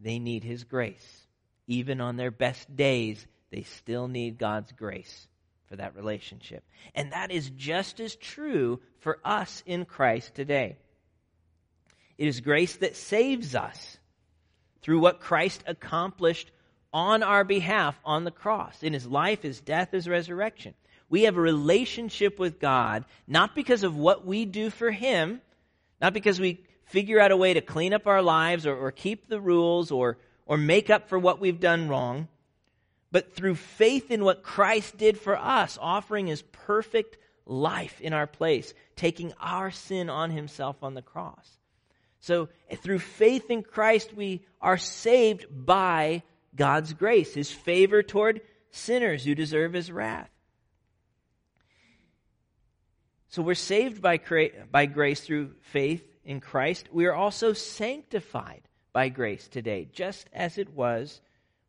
They 0.00 0.18
need 0.18 0.42
His 0.42 0.64
grace. 0.64 1.26
Even 1.66 2.00
on 2.00 2.16
their 2.16 2.30
best 2.30 2.74
days, 2.74 3.26
they 3.50 3.64
still 3.64 4.08
need 4.08 4.38
God's 4.38 4.72
grace 4.72 5.28
for 5.68 5.76
that 5.76 5.96
relationship. 5.96 6.64
And 6.94 7.12
that 7.12 7.30
is 7.30 7.50
just 7.50 8.00
as 8.00 8.14
true 8.16 8.80
for 8.98 9.18
us 9.24 9.62
in 9.66 9.84
Christ 9.84 10.34
today. 10.34 10.76
It 12.18 12.28
is 12.28 12.40
grace 12.40 12.76
that 12.76 12.96
saves 12.96 13.54
us 13.54 13.98
through 14.82 15.00
what 15.00 15.20
Christ 15.20 15.62
accomplished 15.66 16.50
on 16.92 17.22
our 17.22 17.44
behalf 17.44 17.98
on 18.04 18.24
the 18.24 18.30
cross 18.30 18.82
in 18.82 18.92
his 18.92 19.06
life, 19.06 19.42
his 19.42 19.60
death, 19.60 19.90
his 19.92 20.08
resurrection. 20.08 20.74
We 21.08 21.24
have 21.24 21.36
a 21.36 21.40
relationship 21.40 22.38
with 22.38 22.58
God 22.58 23.04
not 23.26 23.54
because 23.54 23.82
of 23.82 23.96
what 23.96 24.24
we 24.24 24.44
do 24.44 24.70
for 24.70 24.90
him, 24.90 25.40
not 26.00 26.14
because 26.14 26.40
we 26.40 26.64
figure 26.86 27.20
out 27.20 27.32
a 27.32 27.36
way 27.36 27.54
to 27.54 27.60
clean 27.60 27.92
up 27.92 28.06
our 28.06 28.22
lives 28.22 28.66
or, 28.66 28.76
or 28.76 28.92
keep 28.92 29.28
the 29.28 29.40
rules 29.40 29.90
or, 29.90 30.18
or 30.46 30.56
make 30.56 30.88
up 30.88 31.08
for 31.08 31.18
what 31.18 31.40
we've 31.40 31.60
done 31.60 31.88
wrong, 31.88 32.28
but 33.16 33.32
through 33.32 33.54
faith 33.54 34.10
in 34.10 34.22
what 34.22 34.42
Christ 34.42 34.98
did 34.98 35.18
for 35.18 35.38
us, 35.38 35.78
offering 35.80 36.26
his 36.26 36.42
perfect 36.42 37.16
life 37.46 37.98
in 38.02 38.12
our 38.12 38.26
place, 38.26 38.74
taking 38.94 39.32
our 39.40 39.70
sin 39.70 40.10
on 40.10 40.28
himself 40.30 40.82
on 40.82 40.92
the 40.92 41.00
cross. 41.00 41.48
So 42.20 42.50
through 42.74 42.98
faith 42.98 43.50
in 43.50 43.62
Christ, 43.62 44.12
we 44.12 44.44
are 44.60 44.76
saved 44.76 45.46
by 45.50 46.24
God's 46.54 46.92
grace, 46.92 47.32
His 47.32 47.50
favor 47.50 48.02
toward 48.02 48.42
sinners 48.70 49.24
who 49.24 49.34
deserve 49.34 49.72
His 49.72 49.90
wrath. 49.90 50.28
So 53.30 53.40
we're 53.40 53.54
saved 53.54 54.02
by, 54.02 54.20
by 54.70 54.84
grace 54.84 55.22
through 55.22 55.52
faith 55.62 56.06
in 56.22 56.40
Christ. 56.40 56.90
We 56.92 57.06
are 57.06 57.14
also 57.14 57.54
sanctified 57.54 58.68
by 58.92 59.08
grace 59.08 59.48
today, 59.48 59.88
just 59.90 60.28
as 60.34 60.58
it 60.58 60.74
was 60.74 61.22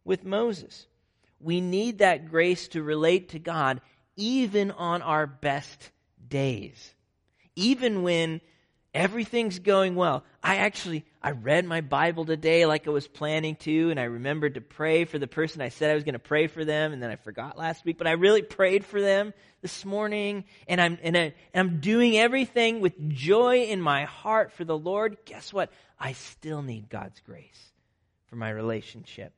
with 0.03 0.25
Moses. 0.25 0.87
We 1.39 1.61
need 1.61 1.99
that 1.99 2.29
grace 2.29 2.67
to 2.69 2.81
relate 2.83 3.29
to 3.29 3.39
God 3.39 3.81
even 4.15 4.71
on 4.71 5.01
our 5.01 5.27
best 5.27 5.91
days 6.27 6.93
even 7.57 8.03
when 8.03 8.39
everything's 8.93 9.59
going 9.59 9.95
well. 9.95 10.23
I 10.41 10.57
actually 10.57 11.05
I 11.21 11.31
read 11.31 11.65
my 11.65 11.81
Bible 11.81 12.23
today 12.23 12.65
like 12.65 12.87
I 12.87 12.91
was 12.91 13.07
planning 13.07 13.55
to 13.57 13.89
and 13.89 13.99
I 13.99 14.03
remembered 14.03 14.53
to 14.53 14.61
pray 14.61 15.05
for 15.05 15.19
the 15.19 15.27
person 15.27 15.61
I 15.61 15.69
said 15.69 15.91
I 15.91 15.95
was 15.95 16.03
going 16.03 16.13
to 16.13 16.19
pray 16.19 16.47
for 16.47 16.63
them 16.63 16.93
and 16.93 17.01
then 17.01 17.09
I 17.09 17.15
forgot 17.15 17.57
last 17.57 17.83
week, 17.83 17.97
but 17.97 18.07
I 18.07 18.11
really 18.11 18.43
prayed 18.43 18.85
for 18.85 19.01
them 19.01 19.33
this 19.61 19.83
morning 19.83 20.45
and 20.67 20.79
I'm 20.79 20.97
and, 21.01 21.17
I, 21.17 21.33
and 21.53 21.69
I'm 21.69 21.79
doing 21.79 22.15
everything 22.15 22.79
with 22.79 23.09
joy 23.09 23.63
in 23.63 23.81
my 23.81 24.05
heart 24.05 24.53
for 24.53 24.63
the 24.63 24.77
Lord. 24.77 25.17
Guess 25.25 25.51
what? 25.51 25.71
I 25.99 26.13
still 26.13 26.61
need 26.61 26.89
God's 26.89 27.19
grace 27.21 27.71
for 28.27 28.35
my 28.35 28.51
relationship. 28.51 29.33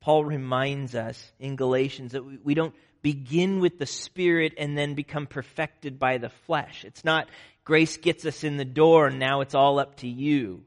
Paul 0.00 0.24
reminds 0.24 0.94
us 0.94 1.32
in 1.38 1.56
Galatians 1.56 2.12
that 2.12 2.24
we, 2.24 2.38
we 2.42 2.54
don't 2.54 2.74
begin 3.02 3.60
with 3.60 3.78
the 3.78 3.86
Spirit 3.86 4.54
and 4.58 4.76
then 4.76 4.94
become 4.94 5.26
perfected 5.26 5.98
by 5.98 6.18
the 6.18 6.30
flesh. 6.30 6.84
It's 6.84 7.04
not 7.04 7.28
grace 7.64 7.96
gets 7.96 8.24
us 8.24 8.44
in 8.44 8.56
the 8.56 8.64
door 8.64 9.06
and 9.06 9.18
now 9.18 9.40
it's 9.40 9.54
all 9.54 9.78
up 9.78 9.96
to 9.96 10.08
you. 10.08 10.64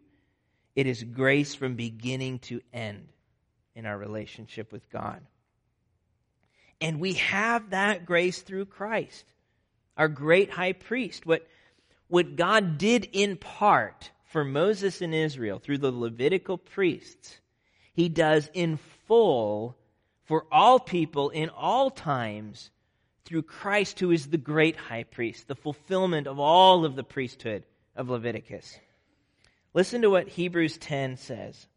It 0.75 0.87
is 0.87 1.03
grace 1.03 1.53
from 1.53 1.75
beginning 1.75 2.39
to 2.39 2.61
end 2.73 3.07
in 3.75 3.85
our 3.85 3.97
relationship 3.97 4.71
with 4.71 4.89
God. 4.89 5.21
And 6.81 6.99
we 6.99 7.13
have 7.13 7.69
that 7.69 8.05
grace 8.05 8.41
through 8.41 8.65
Christ, 8.65 9.25
our 9.95 10.07
great 10.07 10.49
high 10.49 10.73
priest. 10.73 11.25
What, 11.25 11.47
what 12.07 12.35
God 12.35 12.77
did 12.77 13.07
in 13.13 13.37
part 13.37 14.11
for 14.25 14.43
Moses 14.43 15.01
and 15.01 15.13
Israel 15.13 15.59
through 15.59 15.77
the 15.77 15.91
Levitical 15.91 16.57
priests, 16.57 17.39
he 17.93 18.09
does 18.09 18.49
in 18.53 18.77
full 19.07 19.77
for 20.25 20.45
all 20.51 20.79
people 20.79 21.29
in 21.29 21.49
all 21.49 21.89
times 21.89 22.69
through 23.25 23.43
Christ, 23.43 23.99
who 23.99 24.11
is 24.11 24.27
the 24.27 24.37
great 24.37 24.75
high 24.75 25.03
priest, 25.03 25.47
the 25.47 25.55
fulfillment 25.55 26.27
of 26.27 26.39
all 26.39 26.85
of 26.85 26.95
the 26.95 27.03
priesthood 27.03 27.63
of 27.95 28.09
Leviticus. 28.09 28.77
Listen 29.73 30.01
to 30.01 30.09
what 30.09 30.27
Hebrews 30.27 30.77
10 30.77 31.17
says. 31.17 31.67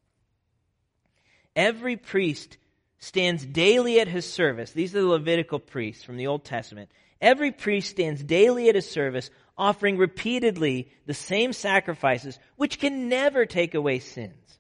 Every 1.55 1.97
priest 1.97 2.59
stands 2.99 3.45
daily 3.45 4.01
at 4.01 4.09
his 4.09 4.31
service. 4.31 4.73
These 4.73 4.95
are 4.95 5.01
the 5.01 5.07
Levitical 5.07 5.59
priests 5.59 6.05
from 6.05 6.17
the 6.17 6.27
Old 6.27 6.45
Testament. 6.45 6.91
Every 7.21 7.53
priest 7.53 7.91
stands 7.91 8.23
daily 8.23 8.69
at 8.69 8.75
his 8.75 8.89
service, 8.91 9.31
offering 9.57 9.97
repeatedly 9.97 10.91
the 11.07 11.15
same 11.15 11.53
sacrifices, 11.53 12.39
which 12.57 12.79
can 12.79 13.09
never 13.09 13.47
take 13.47 13.75
away 13.75 14.01
sins. 14.01 14.59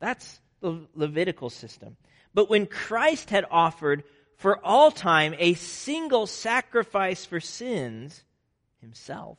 That's 0.00 0.40
the 0.60 0.86
Levitical 0.94 1.50
system. 1.50 1.96
But 2.34 2.50
when 2.50 2.66
Christ 2.66 3.30
had 3.30 3.46
offered 3.50 4.04
for 4.36 4.64
all 4.64 4.90
time 4.90 5.34
a 5.38 5.54
single 5.54 6.26
sacrifice 6.26 7.24
for 7.24 7.40
sins, 7.40 8.22
himself, 8.80 9.38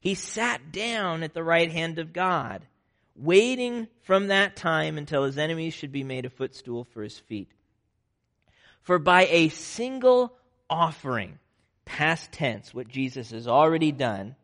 he 0.00 0.14
sat 0.14 0.72
down 0.72 1.22
at 1.22 1.32
the 1.32 1.44
right 1.44 1.70
hand 1.70 1.98
of 1.98 2.12
God, 2.12 2.62
waiting 3.14 3.86
from 4.02 4.28
that 4.28 4.56
time 4.56 4.98
until 4.98 5.24
his 5.24 5.38
enemies 5.38 5.74
should 5.74 5.92
be 5.92 6.02
made 6.02 6.24
a 6.24 6.30
footstool 6.30 6.84
for 6.84 7.02
his 7.02 7.18
feet. 7.18 7.52
For 8.82 8.98
by 8.98 9.26
a 9.26 9.48
single 9.50 10.36
offering, 10.68 11.38
past 11.84 12.32
tense, 12.32 12.74
what 12.74 12.88
Jesus 12.88 13.30
has 13.30 13.46
already 13.46 13.92
done, 13.92 14.34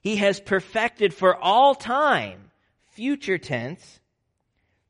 he 0.00 0.16
has 0.16 0.40
perfected 0.40 1.12
for 1.12 1.36
all 1.36 1.74
time, 1.74 2.50
future 2.92 3.36
tense, 3.36 4.00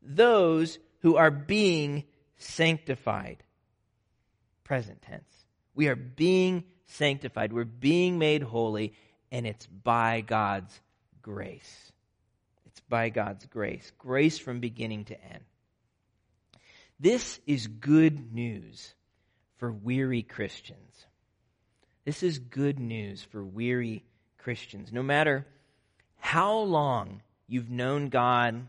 those 0.03 0.79
who 1.01 1.17
are 1.17 1.31
being 1.31 2.05
sanctified. 2.37 3.43
Present 4.65 5.03
tense. 5.03 5.45
We 5.75 5.89
are 5.89 5.97
being 5.97 6.65
sanctified. 6.87 7.53
We're 7.53 7.65
being 7.65 8.19
made 8.19 8.43
holy, 8.43 8.95
and 9.31 9.47
it's 9.47 9.67
by 9.67 10.21
God's 10.21 10.79
grace. 11.23 11.93
It's 12.67 12.81
by 12.81 13.09
God's 13.09 13.47
grace. 13.47 13.93
Grace 13.99 14.39
from 14.39 14.61
beginning 14.61 15.07
to 15.07 15.25
end. 15.25 15.45
This 16.99 17.41
is 17.47 17.67
good 17.67 18.33
news 18.33 18.95
for 19.57 19.73
weary 19.73 20.23
Christians. 20.23 21.07
This 22.05 22.23
is 22.23 22.39
good 22.39 22.79
news 22.79 23.23
for 23.23 23.45
weary 23.45 24.05
Christians. 24.39 24.93
No 24.93 25.03
matter 25.03 25.47
how 26.19 26.59
long 26.59 27.23
you've 27.47 27.71
known 27.71 28.09
God 28.09 28.67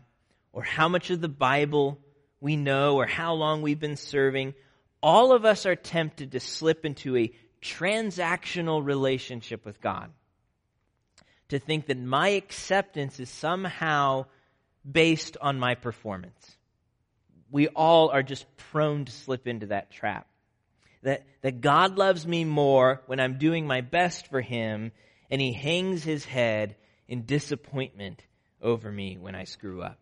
or 0.52 0.62
how 0.62 0.88
much 0.88 1.10
of 1.10 1.20
the 1.20 1.28
Bible 1.28 1.98
we 2.40 2.56
know 2.56 2.96
or 2.96 3.06
how 3.06 3.34
long 3.34 3.62
we've 3.62 3.80
been 3.80 3.96
serving, 3.96 4.54
all 5.02 5.32
of 5.32 5.44
us 5.44 5.66
are 5.66 5.76
tempted 5.76 6.32
to 6.32 6.40
slip 6.40 6.84
into 6.84 7.16
a 7.16 7.32
transactional 7.62 8.84
relationship 8.84 9.64
with 9.64 9.80
God. 9.80 10.10
To 11.48 11.58
think 11.58 11.86
that 11.86 11.98
my 11.98 12.30
acceptance 12.30 13.20
is 13.20 13.28
somehow 13.28 14.26
based 14.90 15.36
on 15.40 15.60
my 15.60 15.74
performance. 15.74 16.56
We 17.50 17.68
all 17.68 18.08
are 18.08 18.22
just 18.22 18.46
prone 18.56 19.04
to 19.04 19.12
slip 19.12 19.46
into 19.46 19.66
that 19.66 19.90
trap. 19.90 20.26
That, 21.02 21.24
that 21.42 21.60
God 21.60 21.98
loves 21.98 22.26
me 22.26 22.44
more 22.44 23.02
when 23.06 23.20
I'm 23.20 23.38
doing 23.38 23.66
my 23.66 23.80
best 23.80 24.28
for 24.28 24.40
Him, 24.40 24.92
and 25.30 25.40
He 25.40 25.52
hangs 25.52 26.02
His 26.04 26.24
head 26.24 26.76
in 27.08 27.26
disappointment 27.26 28.22
over 28.62 28.90
me 28.90 29.18
when 29.18 29.34
I 29.34 29.44
screw 29.44 29.82
up. 29.82 29.98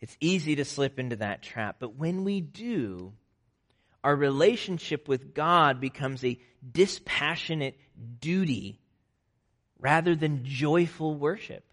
It's 0.00 0.16
easy 0.20 0.56
to 0.56 0.64
slip 0.64 0.98
into 0.98 1.16
that 1.16 1.42
trap. 1.42 1.76
But 1.78 1.96
when 1.96 2.24
we 2.24 2.40
do, 2.40 3.12
our 4.02 4.16
relationship 4.16 5.08
with 5.08 5.34
God 5.34 5.80
becomes 5.80 6.24
a 6.24 6.38
dispassionate 6.72 7.78
duty 8.20 8.80
rather 9.78 10.14
than 10.14 10.44
joyful 10.44 11.14
worship. 11.14 11.64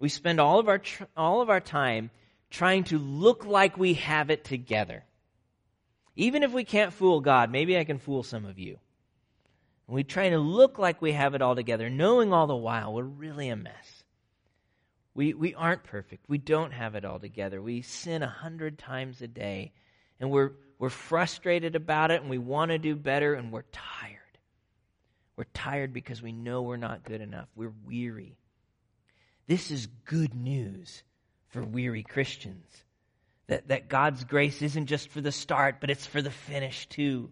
We 0.00 0.08
spend 0.08 0.40
all 0.40 0.58
of 0.58 0.68
our, 0.68 0.78
tr- 0.78 1.04
all 1.16 1.42
of 1.42 1.50
our 1.50 1.60
time 1.60 2.10
trying 2.50 2.84
to 2.84 2.98
look 2.98 3.44
like 3.44 3.76
we 3.76 3.94
have 3.94 4.30
it 4.30 4.44
together. 4.44 5.04
Even 6.16 6.42
if 6.42 6.52
we 6.52 6.64
can't 6.64 6.92
fool 6.92 7.20
God, 7.20 7.50
maybe 7.50 7.78
I 7.78 7.84
can 7.84 7.98
fool 7.98 8.22
some 8.22 8.44
of 8.44 8.58
you. 8.58 8.78
We 9.86 10.04
try 10.04 10.30
to 10.30 10.38
look 10.38 10.78
like 10.78 11.02
we 11.02 11.12
have 11.12 11.34
it 11.34 11.42
all 11.42 11.54
together, 11.54 11.90
knowing 11.90 12.32
all 12.32 12.46
the 12.46 12.56
while 12.56 12.94
we're 12.94 13.02
really 13.02 13.48
a 13.48 13.56
mess. 13.56 14.01
We, 15.14 15.34
we 15.34 15.54
aren't 15.54 15.84
perfect. 15.84 16.24
We 16.28 16.38
don't 16.38 16.72
have 16.72 16.94
it 16.94 17.04
all 17.04 17.18
together. 17.18 17.60
We 17.60 17.82
sin 17.82 18.22
a 18.22 18.28
hundred 18.28 18.78
times 18.78 19.20
a 19.20 19.28
day, 19.28 19.72
and 20.18 20.30
we're, 20.30 20.52
we're 20.78 20.88
frustrated 20.88 21.76
about 21.76 22.10
it, 22.10 22.22
and 22.22 22.30
we 22.30 22.38
want 22.38 22.70
to 22.70 22.78
do 22.78 22.96
better, 22.96 23.34
and 23.34 23.52
we're 23.52 23.64
tired. 23.72 24.18
We're 25.36 25.44
tired 25.52 25.92
because 25.92 26.22
we 26.22 26.32
know 26.32 26.62
we're 26.62 26.76
not 26.76 27.04
good 27.04 27.20
enough. 27.20 27.48
We're 27.54 27.74
weary. 27.86 28.36
This 29.46 29.70
is 29.70 29.86
good 30.04 30.34
news 30.34 31.02
for 31.48 31.62
weary 31.62 32.02
Christians. 32.02 32.66
That, 33.48 33.68
that 33.68 33.88
God's 33.88 34.24
grace 34.24 34.62
isn't 34.62 34.86
just 34.86 35.10
for 35.10 35.20
the 35.20 35.32
start, 35.32 35.76
but 35.80 35.90
it's 35.90 36.06
for 36.06 36.22
the 36.22 36.30
finish 36.30 36.86
too. 36.86 37.30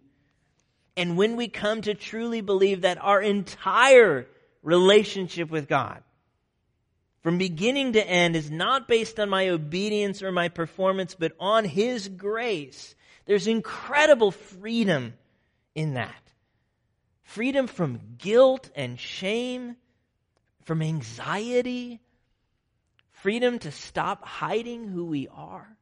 And 0.96 1.16
when 1.16 1.36
we 1.36 1.48
come 1.48 1.80
to 1.82 1.94
truly 1.94 2.42
believe 2.42 2.82
that 2.82 3.02
our 3.02 3.22
entire 3.22 4.26
relationship 4.62 5.50
with 5.50 5.68
God 5.68 6.02
from 7.22 7.38
beginning 7.38 7.92
to 7.92 8.06
end 8.06 8.35
is 8.35 8.50
not 8.50 8.88
based 8.88 9.20
on 9.20 9.28
my 9.28 9.48
obedience 9.48 10.22
or 10.22 10.33
my 10.33 10.48
performance, 10.48 11.14
but 11.18 11.33
on 11.38 11.64
His 11.64 12.09
grace. 12.09 12.94
There's 13.26 13.46
incredible 13.46 14.30
freedom 14.30 15.14
in 15.74 15.94
that. 15.94 16.22
Freedom 17.22 17.66
from 17.66 18.00
guilt 18.18 18.70
and 18.74 18.98
shame, 18.98 19.76
from 20.64 20.83
anxiety, 20.83 22.00
freedom 23.12 23.59
to 23.61 23.70
stop 23.70 24.24
hiding 24.24 24.88
who 24.88 25.04
we 25.04 25.28
are. 25.28 25.76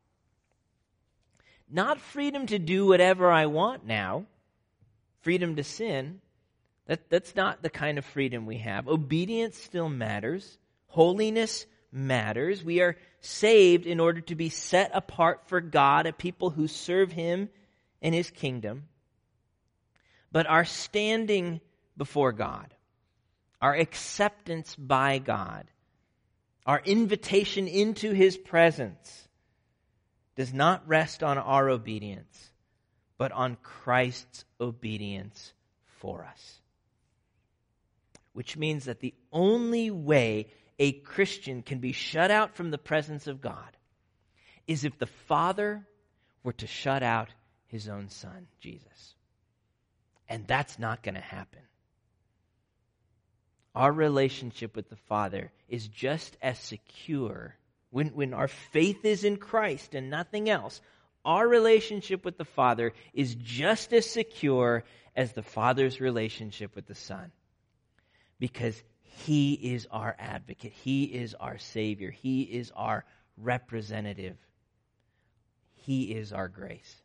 Not 1.71 2.01
freedom 2.01 2.47
to 2.47 2.59
do 2.59 2.87
whatever 2.87 3.31
I 3.31 3.47
want 3.47 3.87
now, 3.87 4.27
freedom 5.21 5.57
to 5.57 5.65
sin. 5.65 6.21
That, 6.87 7.09
that's 7.11 7.37
not 7.37 7.63
the 7.63 7.71
kind 7.71 7.99
of 7.99 8.05
freedom 8.05 8.47
we 8.47 8.59
have. 8.59 8.89
Obedience 8.89 9.57
still 9.59 9.89
matters. 9.89 10.59
Holiness 10.89 11.67
matters. 11.93 12.65
We 12.65 12.81
are 12.81 12.97
saved 13.21 13.87
in 13.87 14.01
order 14.01 14.21
to 14.23 14.35
be 14.35 14.49
set 14.49 14.91
apart 14.95 15.43
for 15.47 15.61
God, 15.61 16.07
a 16.07 16.13
people 16.13 16.51
who 16.51 16.69
serve 16.69 17.13
Him 17.13 17.49
and 18.03 18.15
His 18.15 18.31
kingdom. 18.31 18.85
But 20.31 20.47
our 20.47 20.65
standing 20.65 21.61
before 21.97 22.33
God, 22.33 22.75
our 23.61 23.75
acceptance 23.75 24.77
by 24.77 25.19
God, 25.19 25.67
our 26.67 26.81
invitation 26.85 27.67
into 27.67 28.13
His 28.13 28.37
presence 28.37 29.29
does 30.37 30.53
not 30.53 30.87
rest 30.87 31.23
on 31.23 31.39
our 31.39 31.69
obedience, 31.69 32.53
but 33.17 33.33
on 33.33 33.57
Christ's 33.63 34.45
obedience 34.61 35.53
for 35.99 36.25
us. 36.25 36.61
Which 38.33 38.57
means 38.57 38.85
that 38.85 39.01
the 39.01 39.15
only 39.33 39.91
way 39.91 40.47
a 40.79 40.93
Christian 40.93 41.63
can 41.63 41.79
be 41.81 41.93
shut 41.93 42.31
out 42.31 42.57
from 42.57 42.71
the 42.71 42.79
presence 42.79 43.27
of 43.27 43.41
God 43.41 43.77
is 44.67 44.85
if 44.85 44.99
the 44.99 45.07
Father 45.07 45.87
were 46.43 46.53
to 46.55 46.67
shut 46.67 47.03
out 47.03 47.29
his 47.67 47.89
own 47.89 48.09
Son, 48.09 48.47
Jesus. 48.61 49.15
And 50.29 50.47
that's 50.47 50.79
not 50.79 51.03
going 51.03 51.17
to 51.17 51.21
happen. 51.21 51.61
our 53.75 53.93
relationship 53.93 54.75
with 54.77 54.89
the 54.91 54.97
Father 55.09 55.53
is 55.69 55.87
just 55.89 56.37
as 56.43 56.59
secure 56.59 57.55
when, 57.91 58.09
when 58.09 58.35
our 58.35 58.49
faith 58.49 59.05
is 59.05 59.25
in 59.25 59.37
Christ 59.37 59.95
and 59.95 60.11
nothing 60.11 60.51
else. 60.51 60.81
Our 61.25 61.47
relationship 61.47 62.25
with 62.25 62.39
the 62.39 62.45
Father 62.45 62.93
is 63.15 63.37
just 63.37 63.93
as 63.93 64.07
secure 64.11 64.85
as 65.15 65.33
the 65.33 65.43
Father's 65.43 66.01
relationship 66.01 66.75
with 66.75 66.87
the 66.87 66.95
Son. 66.97 67.31
Because 68.41 68.83
He 69.25 69.55
is 69.55 69.87
our 69.91 70.15
advocate, 70.19 70.73
He 70.73 71.05
is 71.05 71.35
our 71.35 71.59
Savior, 71.59 72.11
He 72.11 72.43
is 72.43 72.73
our 72.77 73.05
representative, 73.37 74.37
He 75.75 76.13
is 76.13 76.33
our 76.33 76.49
grace. 76.49 77.03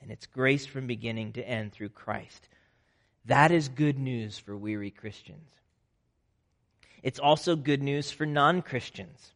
And 0.00 0.10
it's 0.10 0.26
grace 0.26 0.66
from 0.66 0.86
beginning 0.86 1.32
to 1.32 1.48
end 1.48 1.72
through 1.72 1.88
Christ. 1.88 2.48
That 3.24 3.50
is 3.50 3.68
good 3.68 3.98
news 3.98 4.38
for 4.38 4.56
weary 4.56 4.90
Christians. 4.90 5.50
It's 7.02 7.18
also 7.18 7.56
good 7.56 7.82
news 7.82 8.12
for 8.12 8.24
non 8.24 8.62
Christians, 8.62 9.32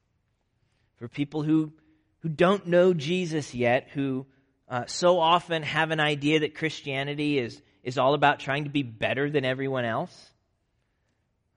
for 0.96 1.08
people 1.08 1.42
who, 1.42 1.72
who 2.20 2.28
don't 2.28 2.68
know 2.68 2.94
Jesus 2.94 3.54
yet, 3.54 3.88
who 3.94 4.26
uh, 4.68 4.86
so 4.86 5.18
often 5.18 5.64
have 5.64 5.90
an 5.90 5.98
idea 5.98 6.40
that 6.40 6.54
Christianity 6.54 7.38
is, 7.38 7.60
is 7.82 7.98
all 7.98 8.14
about 8.14 8.38
trying 8.38 8.64
to 8.64 8.70
be 8.70 8.84
better 8.84 9.28
than 9.28 9.44
everyone 9.44 9.84
else. 9.84 10.29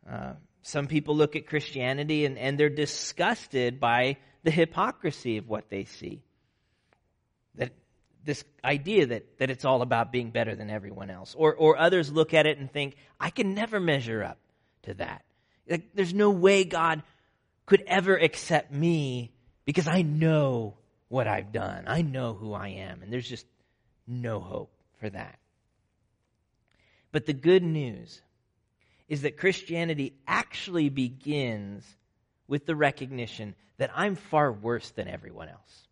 Uh, 0.09 0.33
some 0.61 0.87
people 0.87 1.15
look 1.15 1.35
at 1.35 1.47
Christianity 1.47 2.25
and, 2.25 2.37
and 2.37 2.57
they're 2.57 2.69
disgusted 2.69 3.79
by 3.79 4.17
the 4.43 4.51
hypocrisy 4.51 5.37
of 5.37 5.47
what 5.47 5.69
they 5.69 5.85
see. 5.85 6.21
That 7.55 7.71
this 8.25 8.43
idea 8.63 9.07
that, 9.07 9.37
that 9.39 9.49
it's 9.49 9.65
all 9.65 9.81
about 9.81 10.11
being 10.11 10.31
better 10.31 10.55
than 10.55 10.69
everyone 10.69 11.09
else. 11.09 11.35
Or, 11.37 11.53
or 11.53 11.77
others 11.77 12.11
look 12.11 12.33
at 12.33 12.45
it 12.45 12.57
and 12.57 12.71
think, 12.71 12.95
I 13.19 13.29
can 13.29 13.53
never 13.53 13.79
measure 13.79 14.23
up 14.23 14.37
to 14.83 14.93
that. 14.95 15.23
Like, 15.69 15.89
there's 15.93 16.13
no 16.13 16.29
way 16.29 16.63
God 16.63 17.03
could 17.65 17.83
ever 17.87 18.17
accept 18.17 18.71
me 18.71 19.31
because 19.65 19.87
I 19.87 20.01
know 20.01 20.75
what 21.07 21.27
I've 21.27 21.51
done. 21.51 21.85
I 21.87 22.01
know 22.01 22.33
who 22.33 22.53
I 22.53 22.69
am. 22.69 23.01
And 23.01 23.11
there's 23.11 23.27
just 23.27 23.45
no 24.07 24.39
hope 24.39 24.71
for 24.99 25.09
that. 25.09 25.37
But 27.11 27.25
the 27.25 27.33
good 27.33 27.63
news 27.63 28.21
is 29.13 29.21
that 29.21 29.37
Christianity 29.37 30.15
actually 30.27 30.89
begins 30.89 31.85
with 32.47 32.65
the 32.65 32.75
recognition 32.75 33.53
that 33.77 33.91
I'm 33.93 34.15
far 34.15 34.51
worse 34.51 34.89
than 34.89 35.07
everyone 35.07 35.49
else. 35.49 35.87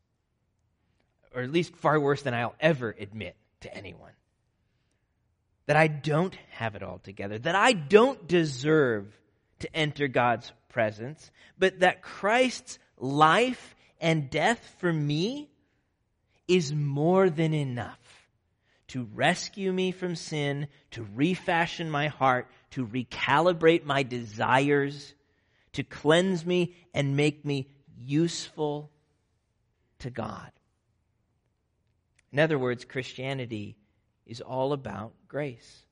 Or 1.36 1.43
at 1.43 1.51
least 1.51 1.76
far 1.76 1.99
worse 1.99 2.24
than 2.24 2.34
I'll 2.34 2.55
ever 2.59 2.95
admit 2.99 3.36
to 3.59 3.72
anyone. 3.72 4.13
That 5.67 5.76
I 5.76 5.86
don't 5.86 6.36
have 6.49 6.74
it 6.74 6.82
all 6.82 6.97
together, 6.97 7.38
that 7.38 7.53
I 7.53 7.74
don't 7.74 8.28
deserve 8.28 9.05
to 9.59 9.76
enter 9.76 10.07
God's 10.07 10.51
presence, 10.69 11.30
but 11.59 11.82
that 11.82 12.01
Christ's 12.01 12.80
life 12.97 13.76
and 13.99 14.32
death 14.32 14.78
for 14.80 14.91
me 14.91 15.51
is 16.47 16.74
more 16.74 17.30
than 17.30 17.53
enough 17.53 17.99
to 18.88 19.07
rescue 19.13 19.72
me 19.72 19.91
from 19.91 20.15
sin, 20.15 20.67
to 20.89 21.05
refashion 21.13 21.88
my 21.88 22.07
heart, 22.07 22.47
to 22.72 22.86
recalibrate 22.86 23.84
my 23.84 24.03
desires, 24.03 25.13
to 25.74 25.84
cleanse 25.84 26.45
me 26.45 26.76
and 26.93 27.15
make 27.15 27.45
me 27.45 27.69
useful 27.97 28.89
to 29.99 30.09
God. 30.09 30.51
In 32.32 32.39
other 32.39 32.57
words, 32.57 32.86
Christianity 32.86 33.78
is 34.26 34.41
all 34.41 34.74
about 34.74 35.13
grace. 35.28 35.86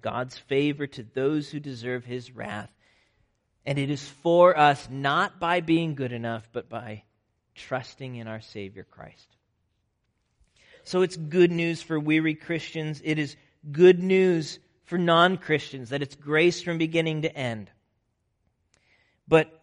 God's 0.00 0.36
favor 0.36 0.86
to 0.86 1.02
those 1.14 1.48
who 1.48 1.60
deserve 1.60 2.04
his 2.04 2.30
wrath. 2.32 2.70
And 3.64 3.78
it 3.78 3.90
is 3.90 4.06
for 4.06 4.58
us 4.58 4.88
not 4.90 5.40
by 5.40 5.60
being 5.60 5.94
good 5.94 6.12
enough, 6.12 6.46
but 6.52 6.68
by 6.68 7.04
trusting 7.54 8.16
in 8.16 8.26
our 8.26 8.40
Savior 8.40 8.84
Christ. 8.84 9.28
So 10.82 11.00
it's 11.00 11.16
good 11.16 11.50
news 11.50 11.80
for 11.80 11.98
weary 11.98 12.34
Christians. 12.34 13.00
It 13.02 13.18
is 13.18 13.36
good 13.72 14.02
news 14.02 14.58
for 14.84 14.98
non 14.98 15.36
Christians 15.36 15.90
that 15.90 16.02
it's 16.02 16.14
grace 16.14 16.62
from 16.62 16.78
beginning 16.78 17.22
to 17.22 17.36
end. 17.36 17.70
But 19.26 19.60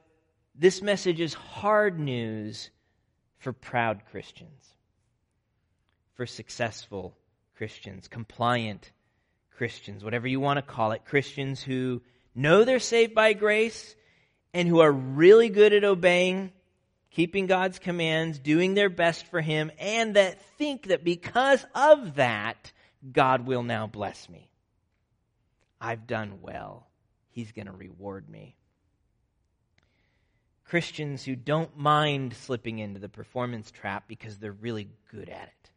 this 0.56 0.82
message 0.82 1.20
is 1.20 1.34
hard 1.34 2.00
news 2.00 2.70
for 3.38 3.54
proud 3.54 4.04
Christians 4.12 4.76
for 6.22 6.28
successful 6.28 7.18
Christians, 7.58 8.08
compliant 8.08 8.92
Christians, 9.58 10.04
whatever 10.04 10.28
you 10.28 10.40
want 10.40 10.58
to 10.58 10.62
call 10.62 10.92
it, 10.92 11.04
Christians 11.04 11.64
who 11.64 12.04
know 12.36 12.64
they're 12.64 12.78
saved 12.78 13.16
by 13.16 13.34
grace 13.34 13.96
and 14.54 14.68
who 14.68 14.82
are 14.82 14.92
really 14.92 15.50
good 15.50 15.74
at 15.74 15.84
obeying, 15.84 16.52
keeping 17.10 17.48
God's 17.48 17.80
commands, 17.80 18.38
doing 18.38 18.76
their 18.76 18.92
best 18.92 19.26
for 19.26 19.42
Him, 19.42 19.72
and 19.80 20.16
that 20.16 20.40
think 20.60 20.90
that 20.90 21.04
because 21.04 21.66
of 21.74 22.16
that, 22.18 22.72
God 23.12 23.48
will 23.48 23.64
now 23.64 23.88
bless 23.88 24.30
me. 24.30 24.51
I've 25.82 26.06
done 26.06 26.40
well. 26.42 26.88
He's 27.32 27.52
going 27.52 27.66
to 27.66 27.74
reward 27.74 28.30
me. 28.30 28.56
Christians 30.64 31.26
who 31.26 31.36
don't 31.36 31.76
mind 31.76 32.36
slipping 32.36 32.80
into 32.80 33.00
the 33.00 33.10
performance 33.10 33.72
trap 33.72 34.06
because 34.08 34.38
they're 34.38 34.52
really 34.52 34.88
good 35.10 35.28
at 35.28 35.48
it. 35.48 35.70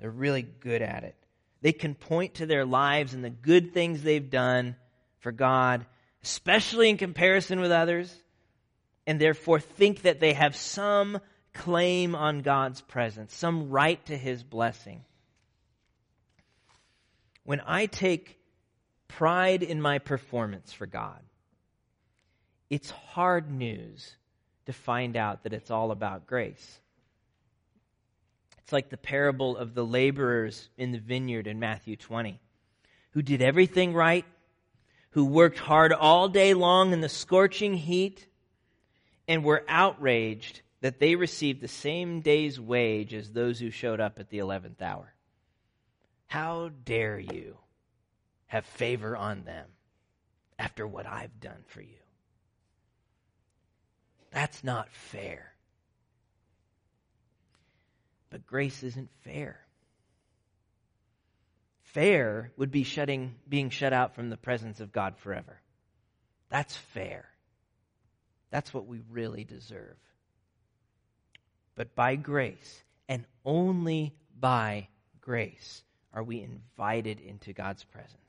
They're 0.00 0.10
really 0.10 0.42
good 0.42 0.82
at 0.82 1.04
it. 1.04 1.14
They 1.62 1.72
can 1.72 1.94
point 1.94 2.34
to 2.34 2.46
their 2.46 2.64
lives 2.64 3.14
and 3.14 3.24
the 3.24 3.30
good 3.30 3.72
things 3.72 4.02
they've 4.02 4.28
done 4.28 4.76
for 5.20 5.32
God, 5.32 5.86
especially 6.22 6.88
in 6.88 6.96
comparison 6.96 7.60
with 7.60 7.70
others, 7.70 8.14
and 9.06 9.20
therefore 9.20 9.60
think 9.60 10.02
that 10.02 10.20
they 10.20 10.34
have 10.34 10.54
some 10.54 11.20
claim 11.54 12.14
on 12.14 12.40
God's 12.40 12.80
presence, 12.80 13.34
some 13.34 13.70
right 13.70 14.04
to 14.06 14.16
His 14.16 14.42
blessing. 14.42 15.04
When 17.44 17.62
I 17.66 17.86
take 17.86 18.37
pride 19.08 19.62
in 19.62 19.80
my 19.80 19.98
performance 19.98 20.72
for 20.72 20.86
God, 20.86 21.20
it's 22.70 22.90
hard 22.90 23.50
news 23.50 24.14
to 24.66 24.72
find 24.72 25.16
out 25.16 25.42
that 25.42 25.52
it's 25.52 25.70
all 25.70 25.90
about 25.90 26.26
grace. 26.26 26.80
It's 28.58 28.72
like 28.72 28.90
the 28.90 28.98
parable 28.98 29.56
of 29.56 29.74
the 29.74 29.84
laborers 29.84 30.68
in 30.76 30.92
the 30.92 30.98
vineyard 30.98 31.46
in 31.46 31.58
Matthew 31.58 31.96
20, 31.96 32.38
who 33.12 33.22
did 33.22 33.40
everything 33.40 33.94
right, 33.94 34.26
who 35.12 35.24
worked 35.24 35.58
hard 35.58 35.92
all 35.92 36.28
day 36.28 36.52
long 36.52 36.92
in 36.92 37.00
the 37.00 37.08
scorching 37.08 37.74
heat, 37.74 38.26
and 39.26 39.42
were 39.42 39.64
outraged 39.68 40.60
that 40.80 41.00
they 41.00 41.14
received 41.14 41.60
the 41.60 41.68
same 41.68 42.20
day's 42.20 42.60
wage 42.60 43.14
as 43.14 43.30
those 43.30 43.58
who 43.58 43.70
showed 43.70 44.00
up 44.00 44.18
at 44.18 44.28
the 44.28 44.38
11th 44.38 44.82
hour. 44.82 45.14
How 46.26 46.70
dare 46.84 47.18
you 47.18 47.56
have 48.48 48.66
favor 48.66 49.16
on 49.16 49.44
them 49.44 49.66
after 50.58 50.86
what 50.86 51.06
I've 51.06 51.40
done 51.40 51.62
for 51.68 51.80
you? 51.80 51.96
That's 54.32 54.62
not 54.62 54.90
fair. 54.90 55.54
But 58.30 58.46
grace 58.46 58.82
isn't 58.82 59.10
fair. 59.24 59.60
Fair 61.82 62.52
would 62.56 62.70
be 62.70 62.82
shutting, 62.82 63.36
being 63.48 63.70
shut 63.70 63.92
out 63.92 64.14
from 64.14 64.28
the 64.28 64.36
presence 64.36 64.80
of 64.80 64.92
God 64.92 65.16
forever. 65.16 65.60
That's 66.50 66.76
fair. 66.76 67.26
That's 68.50 68.72
what 68.74 68.86
we 68.86 69.00
really 69.10 69.44
deserve. 69.44 69.96
But 71.74 71.94
by 71.94 72.16
grace, 72.16 72.82
and 73.08 73.24
only 73.44 74.14
by 74.38 74.88
grace, 75.20 75.82
are 76.12 76.22
we 76.22 76.42
invited 76.42 77.20
into 77.20 77.52
God's 77.52 77.84
presence. 77.84 78.27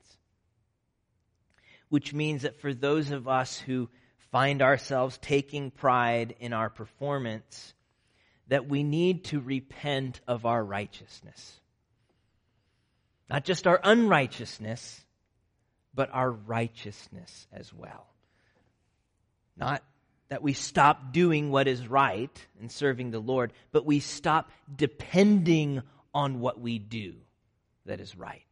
Which 1.90 2.14
means 2.14 2.42
that 2.42 2.60
for 2.60 2.72
those 2.72 3.10
of 3.10 3.28
us 3.28 3.58
who 3.58 3.90
find 4.30 4.62
ourselves 4.62 5.18
taking 5.20 5.70
pride 5.70 6.34
in 6.40 6.52
our 6.52 6.70
performance, 6.70 7.74
that 8.48 8.68
we 8.68 8.82
need 8.82 9.24
to 9.26 9.40
repent 9.40 10.20
of 10.26 10.46
our 10.46 10.64
righteousness. 10.64 11.60
Not 13.28 13.44
just 13.44 13.66
our 13.66 13.80
unrighteousness, 13.82 15.04
but 15.94 16.10
our 16.12 16.30
righteousness 16.30 17.46
as 17.52 17.72
well. 17.72 18.06
Not 19.56 19.84
that 20.30 20.42
we 20.42 20.52
stop 20.52 21.12
doing 21.12 21.50
what 21.50 21.68
is 21.68 21.86
right 21.86 22.46
and 22.60 22.70
serving 22.70 23.10
the 23.10 23.20
Lord, 23.20 23.52
but 23.72 23.84
we 23.84 24.00
stop 24.00 24.50
depending 24.74 25.82
on 26.14 26.40
what 26.40 26.60
we 26.60 26.78
do 26.78 27.14
that 27.86 28.00
is 28.00 28.16
right. 28.16 28.49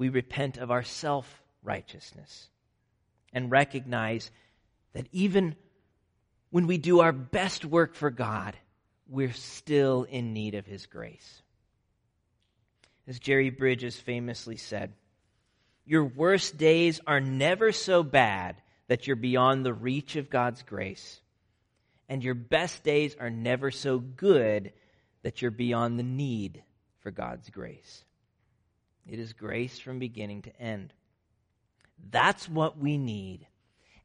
We 0.00 0.08
repent 0.08 0.56
of 0.56 0.70
our 0.70 0.82
self 0.82 1.42
righteousness 1.62 2.48
and 3.34 3.50
recognize 3.50 4.30
that 4.94 5.06
even 5.12 5.56
when 6.48 6.66
we 6.66 6.78
do 6.78 7.00
our 7.00 7.12
best 7.12 7.66
work 7.66 7.94
for 7.94 8.10
God, 8.10 8.56
we're 9.06 9.34
still 9.34 10.04
in 10.04 10.32
need 10.32 10.54
of 10.54 10.64
His 10.64 10.86
grace. 10.86 11.42
As 13.06 13.18
Jerry 13.18 13.50
Bridges 13.50 14.00
famously 14.00 14.56
said, 14.56 14.94
Your 15.84 16.06
worst 16.06 16.56
days 16.56 17.02
are 17.06 17.20
never 17.20 17.70
so 17.70 18.02
bad 18.02 18.56
that 18.88 19.06
you're 19.06 19.16
beyond 19.16 19.66
the 19.66 19.74
reach 19.74 20.16
of 20.16 20.30
God's 20.30 20.62
grace. 20.62 21.20
And 22.08 22.24
your 22.24 22.32
best 22.32 22.84
days 22.84 23.16
are 23.20 23.28
never 23.28 23.70
so 23.70 23.98
good 23.98 24.72
that 25.24 25.42
you're 25.42 25.50
beyond 25.50 25.98
the 25.98 26.04
need 26.04 26.62
for 27.00 27.10
God's 27.10 27.50
grace. 27.50 28.02
It 29.06 29.18
is 29.18 29.32
grace 29.32 29.78
from 29.78 29.98
beginning 29.98 30.42
to 30.42 30.60
end. 30.60 30.92
That's 32.10 32.48
what 32.48 32.78
we 32.78 32.98
need. 32.98 33.46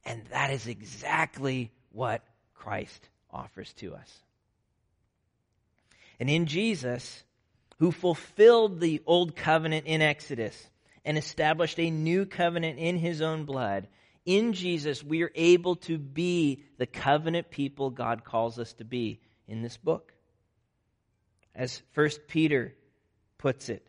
And 0.06 0.24
that 0.32 0.52
is 0.52 0.68
exactly 0.68 1.72
what 1.92 2.22
Christ 2.54 3.10
offers 3.32 3.74
to 3.74 3.96
us. 3.96 4.22
And 6.20 6.30
in 6.30 6.46
Jesus, 6.46 7.24
who 7.80 7.92
fulfilled 7.92 8.80
the 8.80 9.02
old 9.06 9.36
covenant 9.36 9.86
in 9.86 10.02
Exodus 10.02 10.70
and 11.04 11.18
established 11.18 11.80
a 11.80 11.90
new 11.90 12.26
covenant 12.26 12.80
in 12.80 12.98
his 12.98 13.22
own 13.22 13.46
blood, 13.46 13.88
in 14.26 14.54
Jesus, 14.54 15.04
we 15.04 15.22
are 15.24 15.32
able 15.36 15.76
to 15.78 15.98
be 15.98 16.64
the 16.78 16.88
covenant 16.88 17.52
people 17.52 17.90
God 17.90 18.24
calls 18.24 18.58
us 18.58 18.74
to 18.74 18.86
be 18.86 19.20
in 19.48 19.62
this 19.62 19.78
book. 19.78 20.14
As 21.54 21.82
First 21.94 22.28
Peter 22.28 22.74
puts 23.38 23.70
it, 23.70 23.86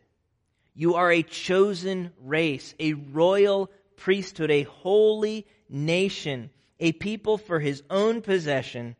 you 0.77 0.93
are 0.93 1.11
a 1.11 1.23
chosen 1.23 2.11
race, 2.23 2.75
a 2.79 2.93
royal 2.93 3.71
priesthood, 3.95 4.51
a 4.51 4.61
holy 4.61 5.47
nation, 5.67 6.51
a 6.79 6.91
people 6.91 7.39
for 7.39 7.59
his 7.59 7.81
own 7.89 8.21
possession, 8.21 8.95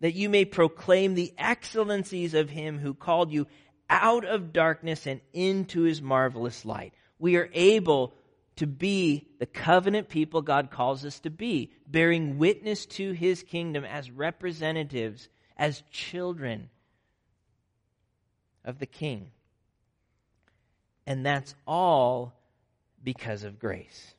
that 0.00 0.14
you 0.14 0.30
may 0.30 0.46
proclaim 0.46 1.14
the 1.14 1.34
excellencies 1.36 2.32
of 2.32 2.48
him 2.48 2.78
who 2.78 2.94
called 2.94 3.30
you 3.30 3.46
out 3.90 4.24
of 4.24 4.54
darkness 4.54 5.06
and 5.06 5.20
into 5.34 5.82
his 5.82 6.00
marvelous 6.00 6.64
light. 6.64 6.94
We 7.18 7.36
are 7.36 7.50
able 7.52 8.14
to 8.56 8.66
be 8.66 9.28
the 9.38 9.44
covenant 9.46 10.08
people 10.08 10.40
God 10.40 10.70
calls 10.70 11.04
us 11.04 11.20
to 11.20 11.30
be, 11.30 11.70
bearing 11.86 12.38
witness 12.38 12.86
to 12.86 13.12
his 13.12 13.42
kingdom 13.42 13.84
as 13.84 14.10
representatives, 14.10 15.28
as 15.58 15.82
children 15.90 16.70
of 18.64 18.78
the 18.78 18.86
king. 18.86 19.32
And 21.10 21.26
that's 21.26 21.56
all 21.66 22.32
because 23.02 23.42
of 23.42 23.58
grace. 23.58 24.14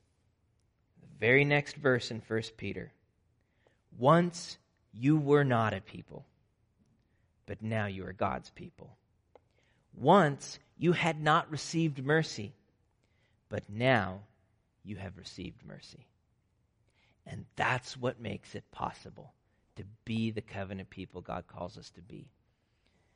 The 1.00 1.26
very 1.26 1.46
next 1.46 1.78
verse 1.78 2.12
in 2.12 2.22
1 2.28 2.42
Peter. 2.58 2.92
Once 3.98 4.58
you 4.92 5.16
were 5.16 5.46
not 5.46 5.74
a 5.74 5.80
people, 5.80 6.26
but 7.46 7.62
now 7.62 7.86
you 7.86 8.06
are 8.08 8.12
God's 8.12 8.50
people. 8.50 8.90
Once 9.98 10.60
you 10.78 10.92
had 10.92 11.22
not 11.22 11.50
received 11.50 12.04
mercy, 12.04 12.52
but 13.48 13.64
now 13.70 14.20
you 14.84 14.98
have 14.98 15.18
received 15.18 15.66
mercy. 15.66 16.06
And 17.26 17.46
that's 17.56 17.96
what 17.96 18.20
makes 18.20 18.54
it 18.54 18.70
possible 18.70 19.32
to 19.78 19.86
be 20.04 20.32
the 20.32 20.42
covenant 20.42 20.90
people 20.90 21.22
God 21.22 21.46
calls 21.48 21.78
us 21.78 21.90
to 21.92 22.02
be. 22.02 22.28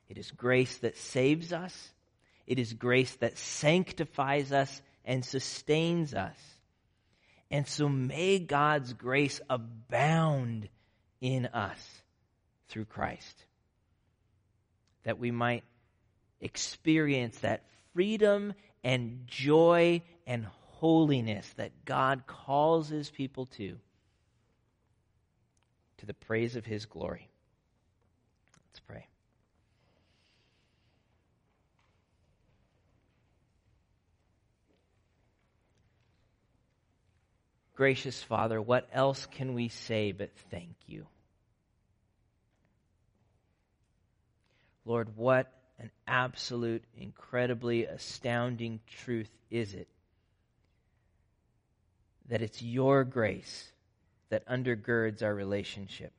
It 0.08 0.18
is 0.18 0.32
grace 0.32 0.78
that 0.78 0.96
saves 0.96 1.52
us, 1.52 1.92
it 2.48 2.60
is 2.60 2.74
grace 2.74 3.16
that 3.18 3.38
sanctifies 3.38 4.52
us 4.52 4.82
and 5.04 5.24
sustains 5.24 6.14
us. 6.14 6.38
And 7.52 7.68
so 7.68 7.88
may 7.88 8.40
God's 8.40 8.94
grace 8.94 9.40
abound 9.50 10.68
in 11.22 11.48
us 11.48 12.02
through 12.68 12.86
Christ. 12.86 13.46
That 15.04 15.20
we 15.20 15.32
might 15.32 15.64
experience 16.42 17.40
that 17.40 17.64
freedom 17.94 18.54
and 18.84 19.24
joy 19.28 20.02
and 20.28 20.46
holiness 20.46 21.50
that 21.58 21.86
God 21.86 22.24
calls 22.28 22.90
his 22.90 23.10
people 23.10 23.46
to, 23.58 23.78
to 25.98 26.06
the 26.06 26.14
praise 26.14 26.56
of 26.56 26.66
his 26.66 26.86
glory. 26.86 27.30
Let's 28.70 28.80
pray. 28.82 29.08
Gracious 37.76 38.22
Father, 38.24 38.62
what 38.62 38.88
else 38.94 39.26
can 39.26 39.54
we 39.54 39.68
say 39.68 40.12
but 40.12 40.32
thank 40.50 40.76
you? 40.88 41.06
Lord, 44.86 45.18
what 45.18 45.52
an 45.80 45.92
absolute, 46.08 46.84
incredibly 46.98 47.86
astounding 47.86 48.80
truth 48.88 49.30
is 49.50 49.74
it 49.74 49.88
that 52.30 52.42
it's 52.42 52.62
your 52.62 53.04
grace 53.04 53.72
that 54.30 54.48
undergirds 54.48 55.22
our 55.22 55.34
relationship. 55.34 56.12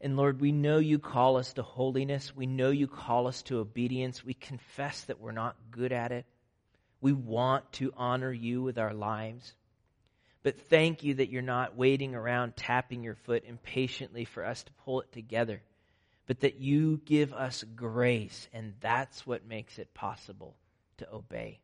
And 0.00 0.16
Lord, 0.16 0.40
we 0.40 0.52
know 0.52 0.78
you 0.78 0.98
call 0.98 1.36
us 1.36 1.52
to 1.54 1.62
holiness. 1.62 2.34
We 2.34 2.46
know 2.46 2.70
you 2.70 2.86
call 2.86 3.26
us 3.26 3.42
to 3.42 3.58
obedience. 3.58 4.24
We 4.24 4.34
confess 4.34 5.02
that 5.02 5.20
we're 5.20 5.32
not 5.32 5.56
good 5.70 5.92
at 5.92 6.12
it. 6.12 6.24
We 7.00 7.12
want 7.12 7.70
to 7.74 7.92
honor 7.96 8.32
you 8.32 8.62
with 8.62 8.78
our 8.78 8.92
lives. 8.92 9.54
But 10.42 10.58
thank 10.68 11.02
you 11.02 11.14
that 11.14 11.30
you're 11.30 11.42
not 11.42 11.76
waiting 11.76 12.14
around 12.14 12.56
tapping 12.56 13.02
your 13.02 13.14
foot 13.14 13.44
impatiently 13.46 14.24
for 14.24 14.44
us 14.44 14.62
to 14.62 14.72
pull 14.84 15.02
it 15.02 15.12
together, 15.12 15.62
but 16.26 16.40
that 16.40 16.60
you 16.60 17.00
give 17.04 17.32
us 17.32 17.64
grace, 17.76 18.48
and 18.52 18.74
that's 18.80 19.26
what 19.26 19.46
makes 19.46 19.78
it 19.78 19.92
possible 19.92 20.56
to 20.98 21.12
obey. 21.12 21.60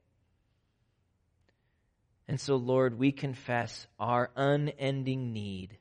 And 2.29 2.41
so, 2.41 2.57
Lord, 2.57 2.99
we 2.99 3.13
confess 3.13 3.87
our 3.99 4.31
unending 4.37 5.33
need 5.33 5.79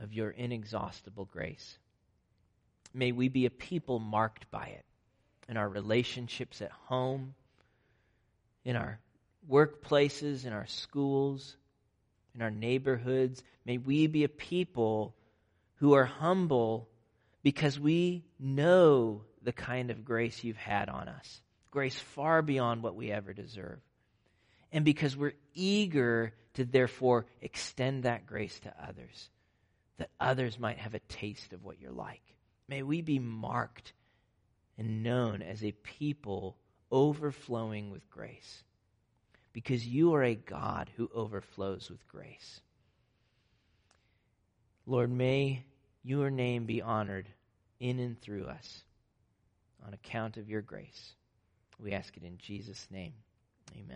of 0.00 0.12
your 0.12 0.30
inexhaustible 0.30 1.26
grace. 1.26 1.78
May 2.94 3.12
we 3.12 3.28
be 3.28 3.46
a 3.46 3.50
people 3.50 3.98
marked 3.98 4.50
by 4.50 4.66
it 4.66 4.84
in 5.48 5.56
our 5.56 5.68
relationships 5.68 6.62
at 6.62 6.72
home 6.72 7.34
in 8.66 8.74
our 8.74 8.98
workplaces, 9.48 10.44
in 10.44 10.52
our 10.52 10.66
schools, 10.66 11.56
in 12.34 12.42
our 12.42 12.50
neighborhoods. 12.50 13.42
May 13.64 13.78
we 13.78 14.08
be 14.08 14.24
a 14.24 14.28
people 14.28 15.14
who 15.76 15.94
are 15.94 16.04
humble 16.04 16.88
because 17.44 17.78
we 17.78 18.24
know 18.40 19.22
the 19.40 19.52
kind 19.52 19.92
of 19.92 20.04
grace 20.04 20.42
you've 20.42 20.56
had 20.56 20.88
on 20.88 21.08
us. 21.08 21.40
Grace 21.70 21.96
far 21.96 22.42
beyond 22.42 22.82
what 22.82 22.96
we 22.96 23.12
ever 23.12 23.32
deserve. 23.32 23.78
And 24.72 24.84
because 24.84 25.16
we're 25.16 25.36
eager 25.54 26.34
to 26.54 26.64
therefore 26.64 27.26
extend 27.40 28.02
that 28.02 28.26
grace 28.26 28.58
to 28.60 28.74
others, 28.82 29.30
that 29.98 30.10
others 30.18 30.58
might 30.58 30.78
have 30.78 30.94
a 30.94 31.00
taste 31.08 31.52
of 31.52 31.62
what 31.62 31.80
you're 31.80 31.92
like. 31.92 32.22
May 32.68 32.82
we 32.82 33.00
be 33.00 33.20
marked 33.20 33.92
and 34.76 35.04
known 35.04 35.40
as 35.40 35.62
a 35.62 35.70
people 35.70 36.56
overflowing 36.90 37.90
with 37.90 38.08
grace. 38.10 38.62
Because 39.52 39.86
you 39.86 40.14
are 40.14 40.22
a 40.22 40.34
God 40.34 40.90
who 40.96 41.10
overflows 41.14 41.88
with 41.90 42.06
grace. 42.08 42.60
Lord, 44.86 45.10
may 45.10 45.64
your 46.02 46.30
name 46.30 46.66
be 46.66 46.82
honored 46.82 47.28
in 47.80 47.98
and 47.98 48.20
through 48.20 48.44
us 48.44 48.82
on 49.86 49.94
account 49.94 50.36
of 50.36 50.48
your 50.48 50.62
grace. 50.62 51.14
We 51.78 51.92
ask 51.92 52.16
it 52.16 52.22
in 52.22 52.38
Jesus' 52.38 52.86
name. 52.90 53.12
Amen. 53.74 53.94